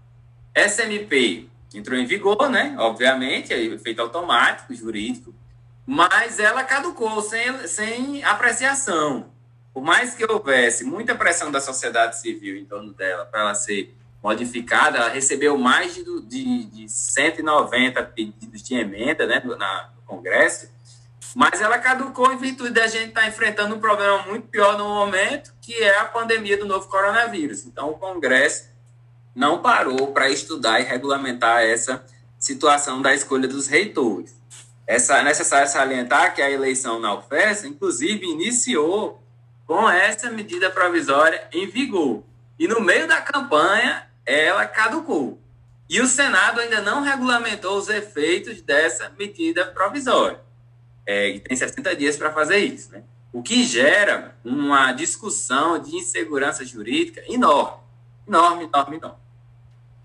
[0.55, 2.75] Essa MP entrou em vigor, né?
[2.79, 5.35] Obviamente, é efeito automático, jurídico,
[5.89, 9.33] mas ela caducou sem, sem apreciação.
[9.73, 13.97] Por mais que houvesse muita pressão da sociedade civil em torno dela para ela ser
[14.23, 20.03] modificada, ela recebeu mais de, de, de 190 pedidos de emenda né, no, na, no
[20.03, 20.71] Congresso,
[21.35, 24.87] mas ela caducou em virtude da gente estar tá enfrentando um problema muito pior no
[24.87, 27.65] momento, que é a pandemia do novo coronavírus.
[27.65, 28.69] Então, o Congresso
[29.35, 32.05] não parou para estudar e regulamentar essa
[32.39, 34.37] situação da escolha dos reitores.
[34.89, 39.23] É necessário salientar que a eleição na UFES, inclusive, iniciou
[39.67, 42.25] com essa medida provisória em vigor.
[42.59, 45.39] E no meio da campanha, ela caducou.
[45.91, 50.41] E o Senado ainda não regulamentou os efeitos dessa medida provisória.
[51.05, 52.91] É, e tem 60 dias para fazer isso.
[52.91, 53.03] Né?
[53.31, 57.83] O que gera uma discussão de insegurança jurídica enorme.
[58.27, 59.19] Enorme, enorme, enorme.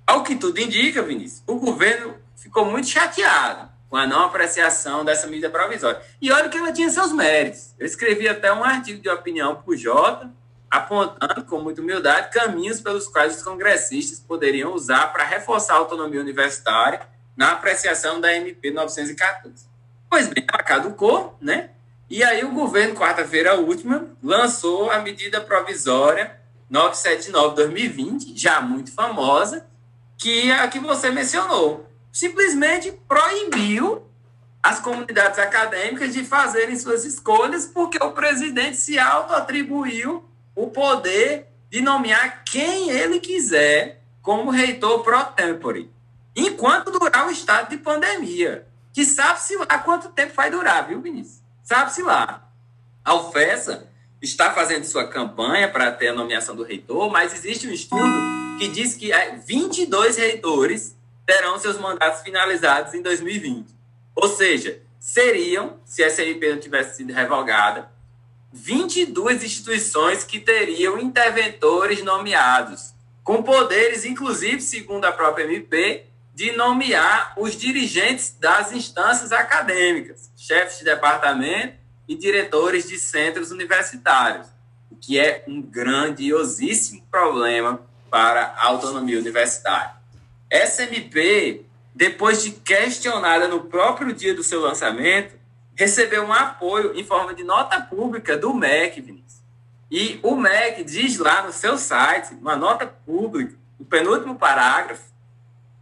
[0.06, 5.27] Ao que tudo indica, Vinícius, o governo ficou muito chateado com a não apreciação dessa
[5.27, 6.01] medida provisória.
[6.19, 7.75] E olha que ela tinha seus méritos.
[7.77, 10.32] Eu escrevi até um artigo de opinião para o Jota,
[10.67, 16.19] apontando com muita humildade caminhos pelos quais os congressistas poderiam usar para reforçar a autonomia
[16.19, 17.01] universitária
[17.38, 19.67] na apreciação da MP 914.
[20.10, 21.69] Pois bem, ela caducou, né?
[22.10, 26.39] E aí o governo, quarta-feira última, lançou a medida provisória
[26.71, 29.67] 979-2020, já muito famosa,
[30.17, 31.92] que é a que você mencionou.
[32.13, 34.04] Simplesmente proibiu
[34.62, 40.23] as comunidades acadêmicas de fazerem suas escolhas, porque o presidente se auto-atribuiu
[40.56, 45.91] o poder de nomear quem ele quiser como reitor pro tempore,
[46.36, 51.41] enquanto durar o estado de pandemia, que sabe-se lá quanto tempo vai durar, viu, Vinícius?
[51.63, 52.47] Sabe-se lá.
[53.04, 53.89] A UFESA
[54.21, 58.04] está fazendo sua campanha para ter a nomeação do reitor, mas existe um estudo
[58.60, 59.12] que diz que
[59.45, 60.95] 22 reitores
[61.26, 63.68] terão seus mandatos finalizados em 2020.
[64.16, 67.92] Ou seja, seriam, se essa MP não tivesse sido revogada,
[68.52, 76.06] 22 instituições que teriam interventores nomeados, com poderes, inclusive, segundo a própria MP,
[76.36, 81.76] de nomear os dirigentes das instâncias acadêmicas, chefes de departamento
[82.08, 84.48] e diretores de centros universitários,
[84.92, 90.03] o que é um grandiosíssimo problema para a autonomia universitária.
[90.54, 95.34] Essa MP, depois de questionada no próprio dia do seu lançamento,
[95.76, 99.42] recebeu um apoio em forma de nota pública do MEC, Vinícius.
[99.89, 105.12] E o MEC diz lá no seu site, uma nota pública, no penúltimo parágrafo,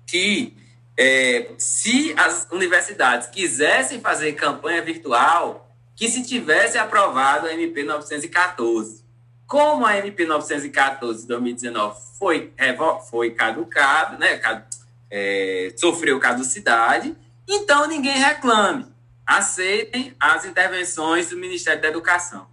[0.08, 0.56] que
[0.98, 9.04] é, se as universidades quisessem fazer campanha virtual, que se tivesse aprovado a MP 914.
[9.52, 12.54] Como a MP 914 de 2019 foi,
[13.10, 14.40] foi caducado, né,
[15.10, 17.14] é, sofreu caducidade,
[17.46, 18.86] então ninguém reclame.
[19.28, 22.48] Aceitem as intervenções do Ministério da Educação.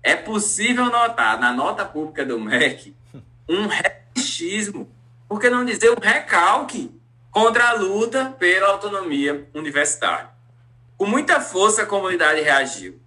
[0.00, 2.94] É possível notar na nota pública do MEC
[3.48, 4.88] um retichismo,
[5.28, 6.88] por que não dizer um recalque
[7.32, 10.30] contra a luta pela autonomia universitária.
[10.96, 13.00] Com muita força, a comunidade reagiu.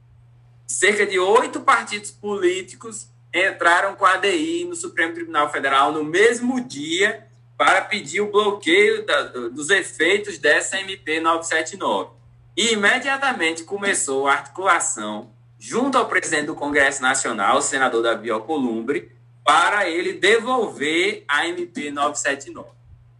[0.67, 6.60] Cerca de oito partidos políticos entraram com a ADI no Supremo Tribunal Federal no mesmo
[6.62, 12.12] dia para pedir o bloqueio da, dos efeitos dessa MP 979.
[12.58, 19.12] E imediatamente começou a articulação junto ao presidente do Congresso Nacional, o senador Davi Alcolumbre,
[19.46, 22.70] para ele devolver a MP 979.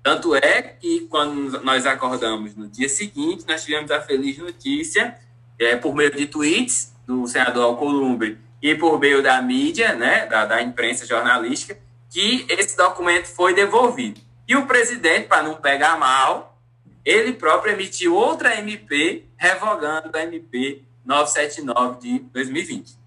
[0.04, 5.16] Tanto é que, quando nós acordamos no dia seguinte, nós tivemos a feliz notícia,
[5.60, 10.46] é, por meio de tweets do senador Alcolumbre e por meio da mídia, né, da,
[10.46, 11.78] da imprensa jornalística,
[12.10, 14.22] que esse documento foi devolvido.
[14.48, 16.60] E o presidente, para não pegar mal,
[17.04, 22.98] ele próprio emitiu outra MP revogando a MP 979 de 2020.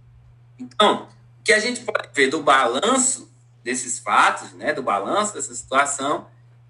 [0.59, 1.09] Então,
[1.41, 6.27] o que a gente pode ver do balanço desses fatos, né, do balanço dessa situação,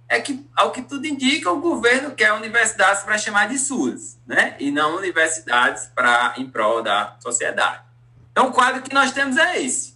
[0.08, 4.54] é que, ao que tudo indica, o governo quer universidades para chamar de suas, né,
[4.58, 7.83] e não universidades para em prol da sociedade.
[8.34, 9.94] Então, o quadro que nós temos é esse.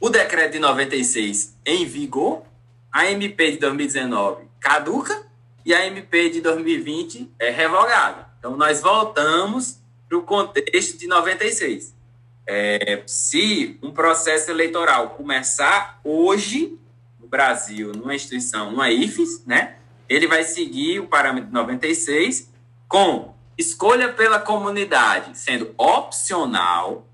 [0.00, 2.42] O decreto de 96 em vigor,
[2.90, 5.26] a MP de 2019 caduca
[5.66, 8.26] e a MP de 2020 é revogada.
[8.38, 11.94] Então, nós voltamos para o contexto de 96.
[12.46, 16.78] É, se um processo eleitoral começar hoje
[17.20, 19.76] no Brasil, numa instituição, numa IFES, né,
[20.08, 22.50] ele vai seguir o parâmetro 96
[22.88, 27.06] com escolha pela comunidade sendo opcional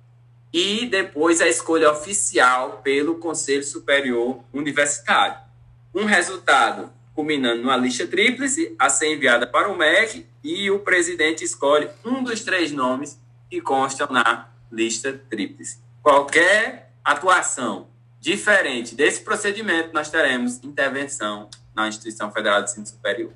[0.53, 5.51] e depois a escolha oficial pelo Conselho Superior Universitário
[5.95, 11.45] um resultado culminando numa lista tríplice a ser enviada para o MEC e o presidente
[11.45, 15.79] escolhe um dos três nomes que constam na lista tríplice.
[16.03, 17.89] Qualquer atuação
[18.21, 23.33] diferente desse procedimento, nós teremos intervenção na Instituição Federal de Ensino Superior.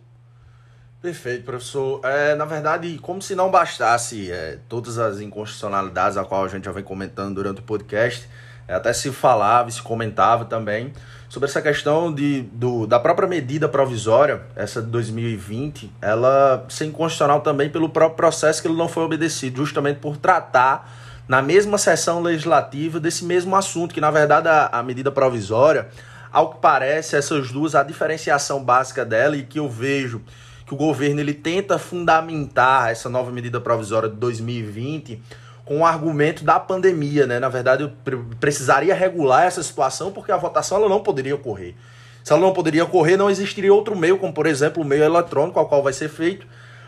[1.05, 2.01] Perfeito, professor.
[2.03, 6.65] É, na verdade, como se não bastasse é, todas as inconstitucionalidades a qual a gente
[6.65, 8.27] já vem comentando durante o podcast,
[8.67, 10.95] é, até se falava e se comentava também
[11.29, 17.43] sobre essa questão de, do, da própria medida provisória, essa de 2020, ela ser inconstitucional
[17.43, 20.91] também pelo próprio processo que ele não foi obedecido, justamente por tratar
[21.29, 25.87] na mesma sessão legislativa desse mesmo assunto, que na verdade a, a medida provisória,
[26.33, 30.23] ao que parece, essas duas, a diferenciação básica dela e que eu vejo
[30.67, 35.21] que o governo ele tenta fundamentar essa nova medida provisória de 2020
[35.65, 37.39] com o argumento da pandemia, né?
[37.39, 37.93] Na verdade, eu
[38.39, 41.75] precisaria regular essa situação porque a votação ela não poderia ocorrer.
[42.23, 45.59] Se ela não poderia ocorrer, não existiria outro meio, como por exemplo o meio eletrônico,
[45.59, 46.47] ao qual vai ser feito.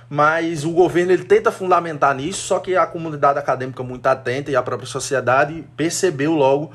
[0.08, 4.56] Mas o governo ele tenta fundamentar nisso, só que a comunidade acadêmica muito atenta e
[4.56, 6.66] a própria sociedade percebeu logo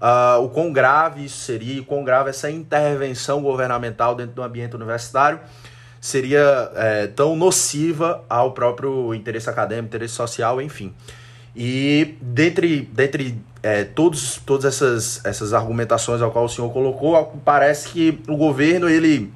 [0.00, 4.74] uh, o quão grave isso seria, o quão grave essa intervenção governamental dentro do ambiente
[4.74, 5.40] universitário
[6.00, 10.94] seria é, tão nociva ao próprio interesse acadêmico, interesse social, enfim.
[11.54, 17.88] E dentre, dentre é, todos, todas essas, essas argumentações ao qual o senhor colocou, parece
[17.88, 19.32] que o governo ele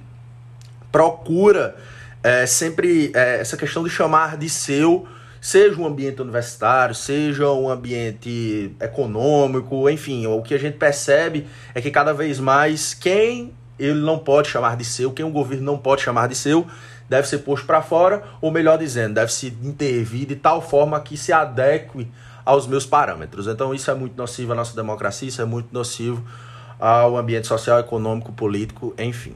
[0.90, 1.76] procura
[2.24, 5.06] é sempre é, essa questão de chamar de seu,
[5.42, 11.82] seja um ambiente universitário, seja um ambiente econômico, enfim, o que a gente percebe é
[11.82, 15.78] que cada vez mais quem ele não pode chamar de seu, quem o governo não
[15.78, 16.66] pode chamar de seu,
[17.08, 21.16] deve ser posto para fora, ou melhor dizendo, deve se intervir de tal forma que
[21.16, 22.08] se adeque
[22.44, 23.46] aos meus parâmetros.
[23.46, 26.24] Então isso é muito nocivo à nossa democracia, isso é muito nocivo
[26.78, 29.34] ao ambiente social, econômico, político, enfim.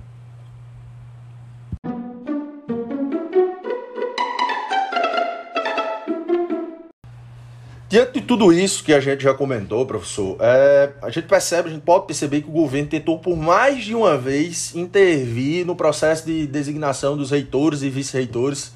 [7.88, 11.72] Diante de tudo isso que a gente já comentou, professor, é, a gente percebe, a
[11.72, 16.26] gente pode perceber que o governo tentou por mais de uma vez intervir no processo
[16.26, 18.74] de designação dos reitores e vice-reitores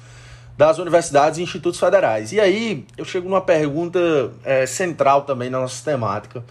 [0.57, 2.31] das universidades e institutos federais.
[2.31, 3.99] E aí eu chego numa pergunta
[4.43, 6.43] é, central também na nossa temática.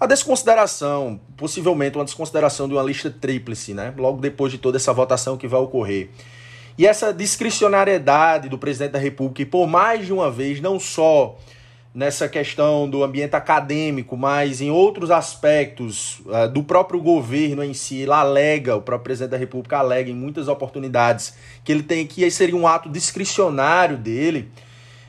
[0.00, 3.92] A desconsideração, possivelmente uma desconsideração de uma lista tríplice, né?
[3.98, 6.08] Logo depois de toda essa votação que vai ocorrer.
[6.78, 11.36] E essa discricionariedade do presidente da República, e por mais de uma vez, não só
[11.98, 17.96] nessa questão do ambiente acadêmico, mas em outros aspectos uh, do próprio governo em si,
[17.96, 21.34] ele alega, o próprio presidente da República alega em muitas oportunidades
[21.64, 24.48] que ele tem que seria um ato discricionário dele.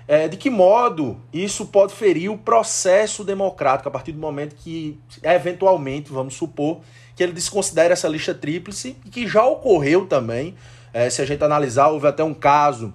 [0.08, 4.98] É, de que modo isso pode ferir o processo democrático a partir do momento que,
[5.22, 6.80] eventualmente, vamos supor,
[7.16, 10.56] que ele desconsidere essa lista tríplice que já ocorreu também.
[10.92, 12.92] É, se a gente analisar, houve até um caso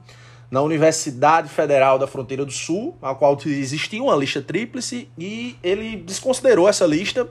[0.54, 5.96] na Universidade Federal da Fronteira do Sul, a qual existia uma lista tríplice, e ele
[5.96, 7.28] desconsiderou essa lista.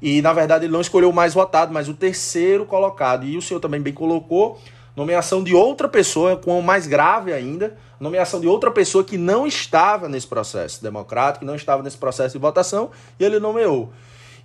[0.00, 3.26] E na verdade ele não escolheu o mais votado, mas o terceiro colocado.
[3.26, 4.60] E o senhor também bem colocou
[4.94, 9.48] nomeação de outra pessoa, com o mais grave ainda, nomeação de outra pessoa que não
[9.48, 13.90] estava nesse processo democrático, que não estava nesse processo de votação, e ele nomeou.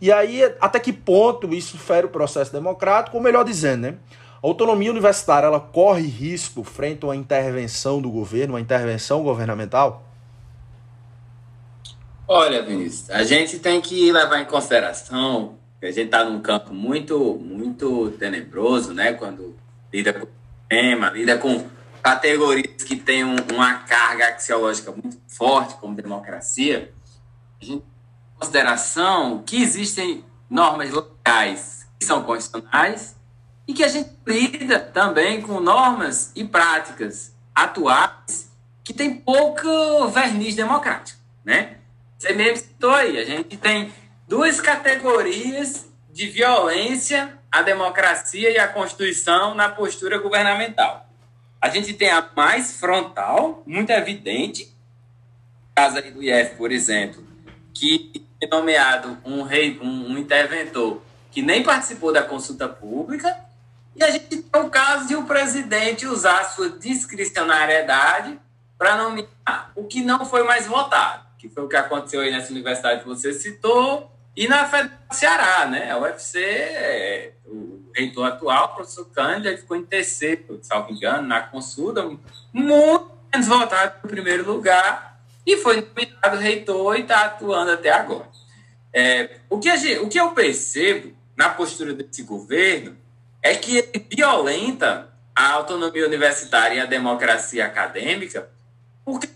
[0.02, 3.96] E aí, até que ponto isso fere o processo democrático, ou melhor dizendo, né?
[4.46, 10.08] A autonomia universitária ela corre risco frente a uma intervenção do governo, uma intervenção governamental?
[12.28, 16.72] Olha, Vinícius, a gente tem que levar em consideração que a gente está num campo
[16.76, 19.14] muito, muito tenebroso, né?
[19.14, 19.56] Quando
[19.92, 20.28] lida com
[20.70, 21.66] tema, lida com
[22.04, 26.94] categorias que têm um, uma carga axiológica muito forte, como democracia.
[27.60, 27.84] A gente tem
[28.36, 33.16] em consideração que existem normas legais que são constitucionais
[33.68, 38.52] e que a gente lida também com normas e práticas atuais
[38.84, 41.78] que tem pouco verniz democrático, né?
[42.18, 43.92] Você mesmo citou aí, a gente tem
[44.28, 51.10] duas categorias de violência à democracia e à Constituição na postura governamental.
[51.60, 54.72] A gente tem a mais frontal, muito evidente,
[55.76, 57.26] caso aí do IF, por exemplo,
[57.74, 61.02] que é nomeado um, rei, um, um interventor
[61.32, 63.45] que nem participou da consulta pública
[63.96, 68.40] e a gente tem o caso de o presidente usar sua discricionariedade
[68.78, 72.52] para nomear o que não foi mais votado, que foi o que aconteceu aí nessa
[72.52, 75.92] universidade que você citou, e na Federal do Ceará, né?
[75.92, 81.42] A UFC, é, o reitor atual, o professor Cândido, ficou em terceiro, salvo engano, na
[81.42, 82.04] consulta,
[82.52, 88.28] muito menos votado no primeiro lugar, e foi nomeado reitor e está atuando até agora.
[88.92, 92.98] É, o, que gente, o que eu percebo na postura desse governo
[93.46, 98.50] é que ele violenta a autonomia universitária e a democracia acadêmica,
[99.06, 99.28] porque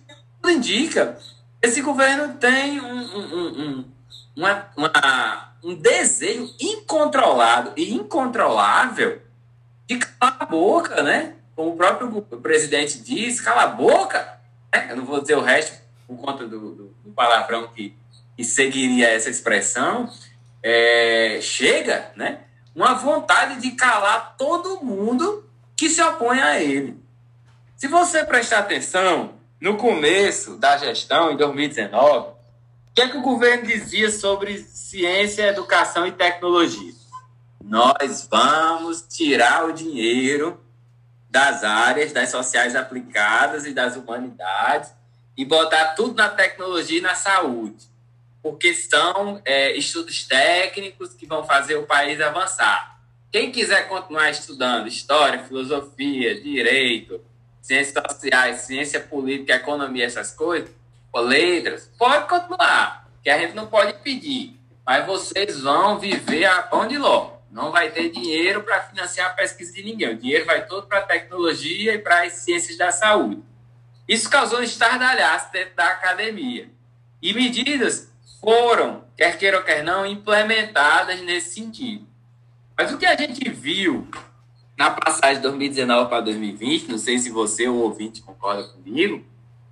[0.41, 1.15] tudo indica
[1.61, 3.85] esse governo tem um, um, um,
[4.35, 9.21] uma, uma, um desejo incontrolado e incontrolável
[9.85, 11.35] de calar a boca, né?
[11.55, 14.39] Como o próprio presidente diz, cala a boca.
[14.73, 14.87] Né?
[14.89, 17.93] Eu não vou dizer o resto por conta do, do, do palavrão que,
[18.35, 20.09] que seguiria essa expressão.
[20.63, 22.39] É, chega, né?
[22.79, 26.97] Uma vontade de calar todo mundo que se opõe a ele.
[27.75, 32.33] Se você prestar atenção, no começo da gestão, em 2019, o
[32.95, 36.93] que é que o governo dizia sobre ciência, educação e tecnologia?
[37.61, 40.57] Nós vamos tirar o dinheiro
[41.29, 44.93] das áreas das sociais aplicadas e das humanidades
[45.35, 47.89] e botar tudo na tecnologia e na saúde
[48.41, 52.99] porque são é, estudos técnicos que vão fazer o país avançar.
[53.31, 57.21] Quem quiser continuar estudando história, filosofia, direito,
[57.61, 60.69] ciências sociais, ciência política, economia, essas coisas,
[61.13, 64.57] letras, pode continuar, que a gente não pode pedir.
[64.85, 67.37] Mas vocês vão viver a pão de ló.
[67.51, 70.09] Não vai ter dinheiro para financiar a pesquisa de ninguém.
[70.09, 73.43] O dinheiro vai todo para a tecnologia e para as ciências da saúde.
[74.07, 76.69] Isso causou um estardalhaço dentro da academia.
[77.21, 78.08] E medidas
[78.39, 82.07] foram, quer queira ou quer não, implementadas nesse sentido.
[82.77, 84.07] Mas o que a gente viu
[84.77, 89.25] na passagem de 2019 para 2020, não sei se você ou ouvinte concorda comigo,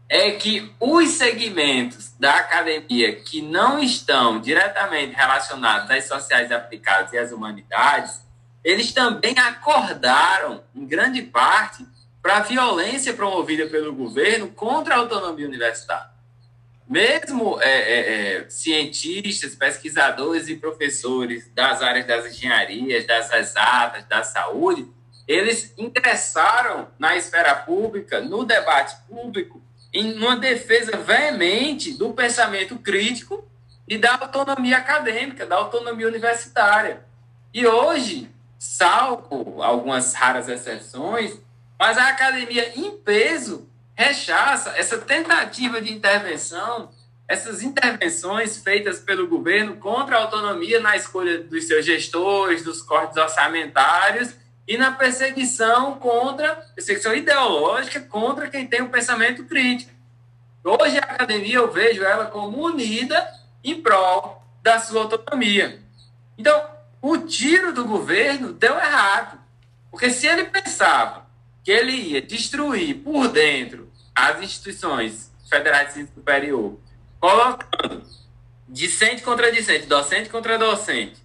[0.10, 7.18] é que os segmentos da academia que não estão diretamente relacionados às sociais aplicadas e
[7.18, 8.22] às humanidades,
[8.64, 11.86] eles também acordaram, em grande parte,
[12.22, 16.17] para a violência promovida pelo governo contra a autonomia universitária.
[16.90, 24.24] Mesmo é, é, é, cientistas, pesquisadores e professores das áreas das engenharias, das exatas, da
[24.24, 24.88] saúde,
[25.28, 29.62] eles ingressaram na esfera pública, no debate público,
[29.94, 33.46] em uma defesa veemente do pensamento crítico
[33.86, 37.02] e da autonomia acadêmica, da autonomia universitária.
[37.54, 41.38] E hoje, salvo algumas raras exceções,
[41.78, 43.67] mas a academia em peso
[43.98, 46.92] rechaça essa tentativa de intervenção,
[47.28, 53.18] essas intervenções feitas pelo governo contra a autonomia na escolha dos seus gestores, dos cortes
[53.18, 54.36] orçamentários
[54.68, 59.92] e na perseguição contra, perseguição ideológica contra quem tem um pensamento crítico.
[60.64, 63.28] Hoje a academia eu vejo ela como unida
[63.64, 65.82] em prol da sua autonomia.
[66.38, 66.70] Então,
[67.02, 69.40] o tiro do governo deu errado.
[69.90, 71.26] Porque se ele pensava
[71.64, 73.87] que ele ia destruir por dentro
[74.18, 76.80] as instituições federais de ensino superior,
[77.20, 78.04] colocando
[78.68, 81.22] discente contra discente, docente contra docente,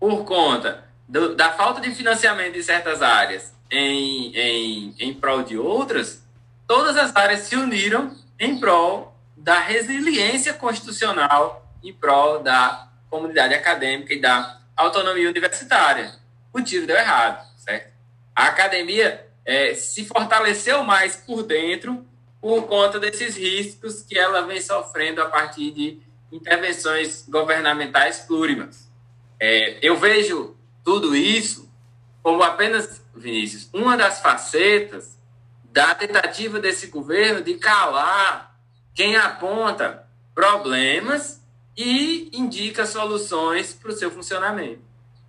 [0.00, 5.56] por conta do, da falta de financiamento de certas áreas em, em, em prol de
[5.56, 6.26] outras,
[6.66, 14.12] todas as áreas se uniram em prol da resiliência constitucional, em prol da comunidade acadêmica
[14.12, 16.12] e da autonomia universitária.
[16.52, 17.92] O tiro deu errado, certo?
[18.34, 22.04] A academia é, se fortaleceu mais por dentro
[22.42, 26.00] por conta desses riscos que ela vem sofrendo a partir de
[26.32, 28.90] intervenções governamentais plurimas.
[29.38, 31.70] É, eu vejo tudo isso
[32.20, 35.16] como apenas, Vinícius, uma das facetas
[35.70, 38.56] da tentativa desse governo de calar
[38.92, 41.40] quem aponta problemas
[41.76, 44.82] e indica soluções para o seu funcionamento.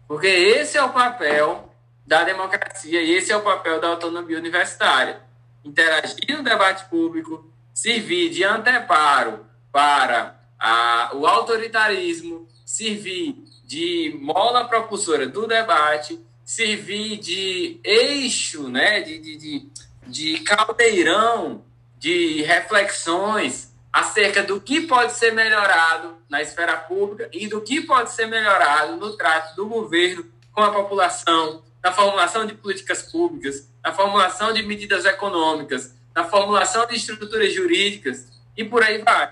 [0.08, 1.72] Porque esse é o papel
[2.06, 5.22] da democracia e esse é o papel da autonomia universitária.
[5.64, 15.26] Interagir no debate público, servir de anteparo para a, o autoritarismo, servir de mola propulsora
[15.26, 19.70] do debate, servir de eixo, né, de, de, de,
[20.08, 21.64] de caldeirão
[21.98, 28.12] de reflexões acerca do que pode ser melhorado na esfera pública e do que pode
[28.12, 33.92] ser melhorado no trato do governo com a população, na formulação de políticas públicas, na
[33.92, 39.30] formulação de medidas econômicas, na formulação de estruturas jurídicas e por aí vai.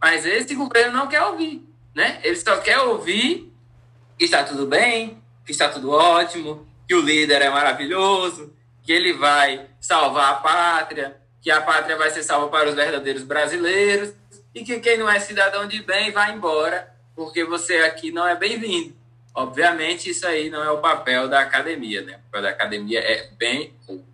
[0.00, 2.20] Mas esse governo não quer ouvir, né?
[2.22, 3.52] Ele só quer ouvir
[4.16, 9.12] que está tudo bem, que está tudo ótimo, que o líder é maravilhoso, que ele
[9.12, 14.12] vai salvar a pátria, que a pátria vai ser salva para os verdadeiros brasileiros
[14.54, 18.34] e que quem não é cidadão de bem vai embora, porque você aqui não é
[18.34, 18.94] bem-vindo.
[19.38, 22.16] Obviamente, isso aí não é o papel da academia, né?
[22.16, 24.04] O papel da academia é bem outro.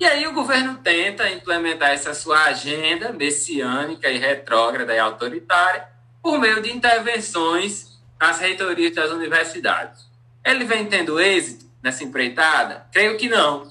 [0.00, 5.86] E aí o governo tenta implementar essa sua agenda messiânica e retrógrada e autoritária
[6.22, 10.06] por meio de intervenções nas reitorias das universidades.
[10.42, 12.86] Ele vem tendo êxito nessa empreitada?
[12.90, 13.70] Creio que não.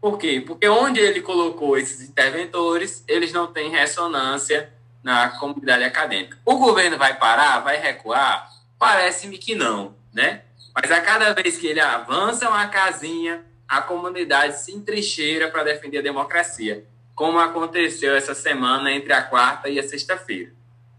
[0.00, 0.40] Por quê?
[0.46, 4.72] Porque onde ele colocou esses interventores, eles não têm ressonância
[5.02, 6.38] na comunidade acadêmica.
[6.44, 7.58] O governo vai parar?
[7.64, 8.48] Vai recuar?
[8.78, 10.42] Parece-me que não, né?
[10.74, 15.98] Mas a cada vez que ele avança uma casinha, a comunidade se entrincheira para defender
[15.98, 16.84] a democracia,
[17.14, 20.52] como aconteceu essa semana entre a quarta e a sexta-feira.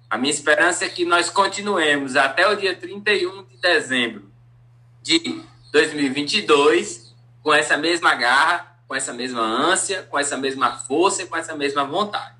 [0.09, 4.31] A minha esperança é que nós continuemos até o dia 31 de dezembro
[5.01, 5.41] de
[5.71, 11.37] 2022 com essa mesma garra, com essa mesma ânsia, com essa mesma força e com
[11.37, 12.35] essa mesma vontade.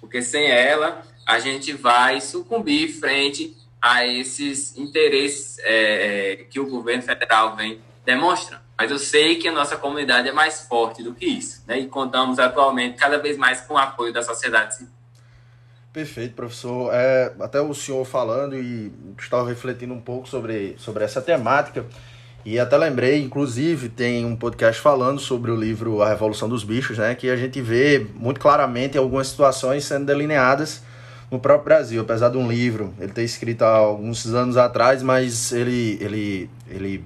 [0.00, 6.66] Porque sem ela, a gente vai sucumbir frente a esses interesses é, é que o
[6.66, 8.62] governo federal vem demonstrando.
[8.78, 11.80] Mas eu sei que a nossa comunidade é mais forte do que isso, né?
[11.80, 14.92] E contamos atualmente cada vez mais com o apoio da sociedade civil.
[15.92, 16.94] Perfeito, professor.
[16.94, 21.84] É, até o senhor falando e estava refletindo um pouco sobre, sobre essa temática.
[22.42, 26.96] E até lembrei, inclusive, tem um podcast falando sobre o livro A Revolução dos Bichos,
[26.96, 27.14] né?
[27.14, 30.82] Que a gente vê muito claramente algumas situações sendo delineadas
[31.34, 32.00] no próprio Brasil.
[32.00, 37.04] Apesar de um livro ele ter escrito há alguns anos atrás, mas ele, ele, ele,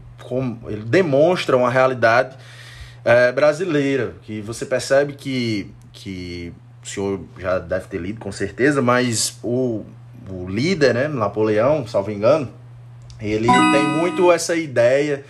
[0.67, 2.37] ele demonstra uma realidade
[3.05, 6.53] é, brasileira, que você percebe que, que
[6.83, 9.85] o senhor já deve ter lido com certeza, mas o,
[10.29, 12.51] o líder, né, Napoleão, salvo engano,
[13.21, 15.25] ele tem muito essa ideia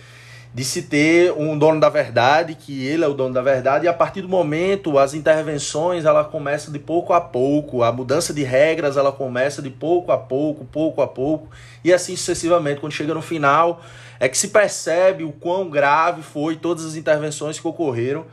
[0.51, 3.87] de se ter um dono da verdade, que ele é o dono da verdade, e
[3.87, 8.43] a partir do momento as intervenções ela começa de pouco a pouco, a mudança de
[8.43, 11.49] regras ela começa de pouco a pouco, pouco a pouco,
[11.83, 12.79] e assim sucessivamente.
[12.79, 13.81] Quando chega no final,
[14.19, 18.25] é que se percebe o quão grave foi todas as intervenções que ocorreram.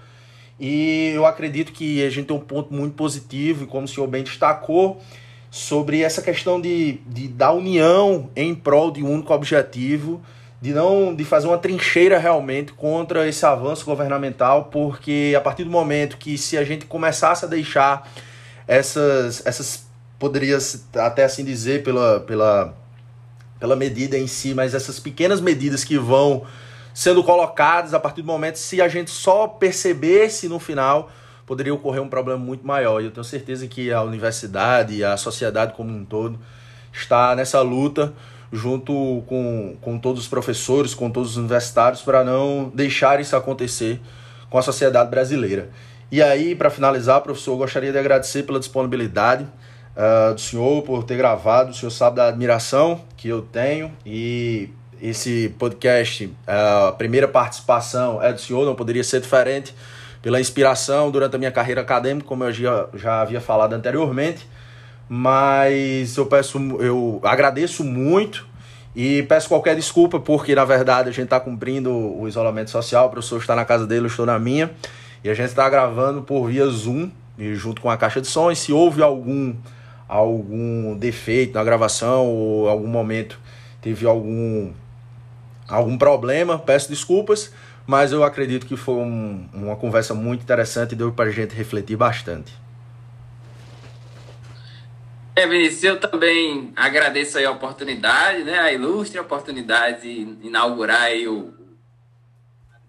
[0.58, 4.06] E eu acredito que a gente tem um ponto muito positivo, e como o senhor
[4.06, 5.02] bem destacou,
[5.50, 10.22] sobre essa questão de, de da união em prol de um único objetivo
[10.66, 15.70] de não de fazer uma trincheira realmente contra esse avanço governamental, porque a partir do
[15.70, 18.10] momento que se a gente começasse a deixar
[18.66, 19.86] essas essas
[20.18, 20.58] poderia
[20.96, 22.74] até assim dizer pela pela
[23.60, 26.44] pela medida em si, mas essas pequenas medidas que vão
[26.92, 31.12] sendo colocadas a partir do momento se a gente só percebesse no final
[31.46, 33.00] poderia ocorrer um problema muito maior.
[33.00, 36.40] E eu tenho certeza que a universidade e a sociedade como um todo
[36.92, 38.12] está nessa luta
[38.52, 44.00] junto com, com todos os professores, com todos os universitários, para não deixar isso acontecer
[44.48, 45.68] com a sociedade brasileira.
[46.10, 49.44] E aí, para finalizar, professor, gostaria de agradecer pela disponibilidade
[49.96, 51.70] uh, do senhor, por ter gravado.
[51.70, 54.70] O senhor sabe da admiração que eu tenho e
[55.02, 59.74] esse podcast, a primeira participação é do senhor, não poderia ser diferente,
[60.22, 64.46] pela inspiração durante a minha carreira acadêmica, como eu já, já havia falado anteriormente
[65.08, 68.46] mas eu peço, eu agradeço muito
[68.94, 73.10] e peço qualquer desculpa, porque na verdade a gente está cumprindo o isolamento social, o
[73.10, 74.70] professor está na casa dele, eu estou na minha,
[75.22, 78.50] e a gente está gravando por via Zoom, e junto com a caixa de som,
[78.50, 79.54] e se houve algum,
[80.08, 83.38] algum defeito na gravação, ou algum momento
[83.82, 84.72] teve algum,
[85.68, 87.52] algum problema, peço desculpas,
[87.86, 91.54] mas eu acredito que foi um, uma conversa muito interessante e deu para a gente
[91.54, 92.65] refletir bastante.
[95.38, 101.54] É, Vinícius, eu também agradeço a oportunidade, né, a ilustre oportunidade de inaugurar o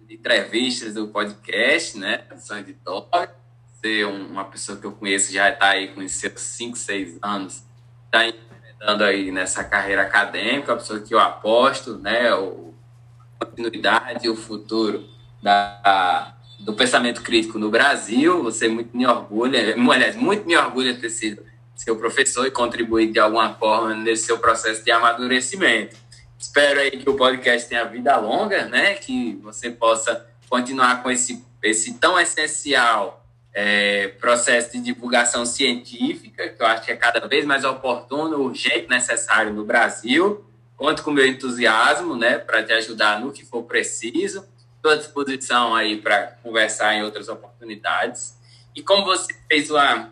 [0.08, 3.34] de entrevistas do podcast, né, Sonho de Toque.
[3.82, 7.64] Ser uma pessoa que eu conheço já está aí com seus 5, 6 anos,
[8.06, 14.30] está empreendendo aí nessa carreira acadêmica, uma pessoa que eu aposto, né, a continuidade e
[14.30, 15.06] o futuro
[15.44, 18.42] da, do pensamento crítico no Brasil.
[18.42, 21.47] Você muito me orgulha, aliás, muito me orgulha ter sido
[21.78, 25.96] seu professor e contribuir de alguma forma nesse seu processo de amadurecimento.
[26.38, 28.96] Espero aí que o podcast tenha vida longa, né?
[28.96, 36.62] Que você possa continuar com esse, esse tão essencial é, processo de divulgação científica, que
[36.62, 40.46] eu acho que é cada vez mais oportuno, urgente, necessário no Brasil.
[40.76, 44.48] Conto com meu entusiasmo, né, para te ajudar no que for preciso.
[44.76, 48.38] Estou à disposição aí para conversar em outras oportunidades.
[48.76, 50.12] E como você fez uma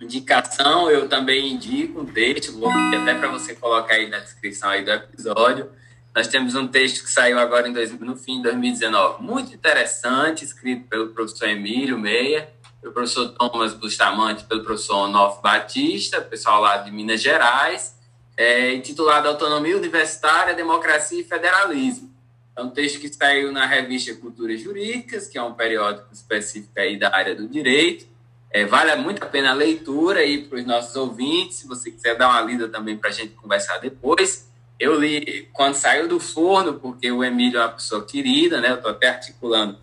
[0.00, 4.84] indicação, eu também indico um texto, vou até para você colocar aí na descrição aí
[4.84, 5.70] do episódio.
[6.14, 10.44] Nós temos um texto que saiu agora em dois, no fim de 2019, muito interessante,
[10.44, 12.48] escrito pelo professor Emílio Meia,
[12.80, 17.94] pelo professor Thomas Bustamante, pelo professor Onofre Batista, pessoal lá de Minas Gerais,
[18.36, 22.10] é, intitulado Autonomia Universitária, Democracia e Federalismo.
[22.56, 26.98] É um texto que saiu na revista Culturas Jurídicas, que é um periódico específico aí
[26.98, 28.09] da área do direito,
[28.52, 31.58] é, vale muito a pena a leitura aí para os nossos ouvintes.
[31.58, 34.50] Se você quiser dar uma lida também para a gente conversar depois.
[34.78, 38.70] Eu li quando saiu do forno, porque o Emílio é uma pessoa querida, né?
[38.70, 39.78] Eu estou até articulando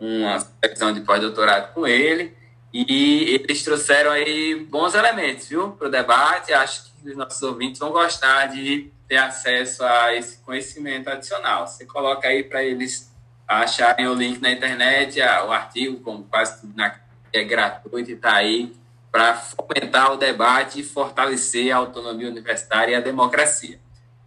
[0.00, 2.34] uma supervisão de pós-doutorado com ele.
[2.72, 6.52] E eles trouxeram aí bons elementos, viu, para o debate.
[6.52, 11.66] Acho que os nossos ouvintes vão gostar de ter acesso a esse conhecimento adicional.
[11.66, 13.12] Você coloca aí para eles
[13.46, 16.90] acharem o link na internet, o artigo, como quase tudo na
[17.36, 18.74] é gratuito e está aí
[19.10, 23.80] para fomentar o debate e fortalecer a autonomia universitária e a democracia.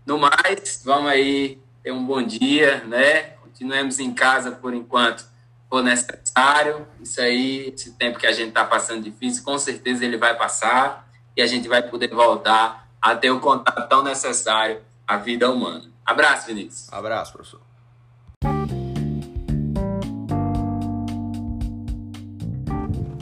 [0.05, 3.35] No mais, vamos aí ter um bom dia, né?
[3.41, 5.25] Continuemos em casa por enquanto
[5.69, 6.87] for necessário.
[6.99, 11.07] Isso aí, esse tempo que a gente está passando difícil, com certeza ele vai passar
[11.37, 15.85] e a gente vai poder voltar a ter o contato tão necessário à vida humana.
[16.05, 16.91] Abraço, Vinícius.
[16.91, 17.68] Abraço, professor.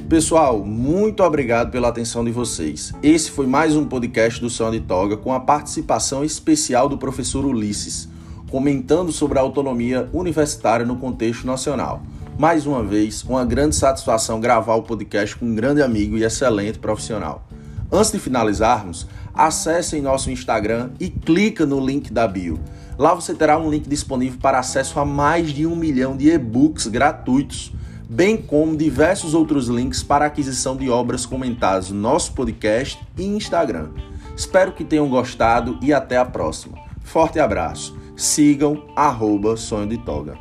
[0.10, 2.94] Pessoal, muito obrigado pela atenção de vocês.
[3.04, 8.08] Esse foi mais um podcast do Céu Toga com a participação especial do professor Ulisses,
[8.50, 12.02] comentando sobre a autonomia universitária no contexto nacional.
[12.40, 16.80] Mais uma vez, uma grande satisfação gravar o podcast com um grande amigo e excelente
[16.80, 17.46] profissional.
[17.92, 22.58] Antes de finalizarmos, acessem nosso Instagram e clica no link da bio.
[22.98, 26.88] Lá você terá um link disponível para acesso a mais de um milhão de e-books
[26.88, 27.74] gratuitos
[28.10, 33.90] bem como diversos outros links para aquisição de obras comentadas no nosso podcast e Instagram.
[34.36, 36.78] Espero que tenham gostado e até a próxima.
[37.04, 37.98] Forte abraço.
[38.16, 40.38] Sigam arroba Sonho de Toga.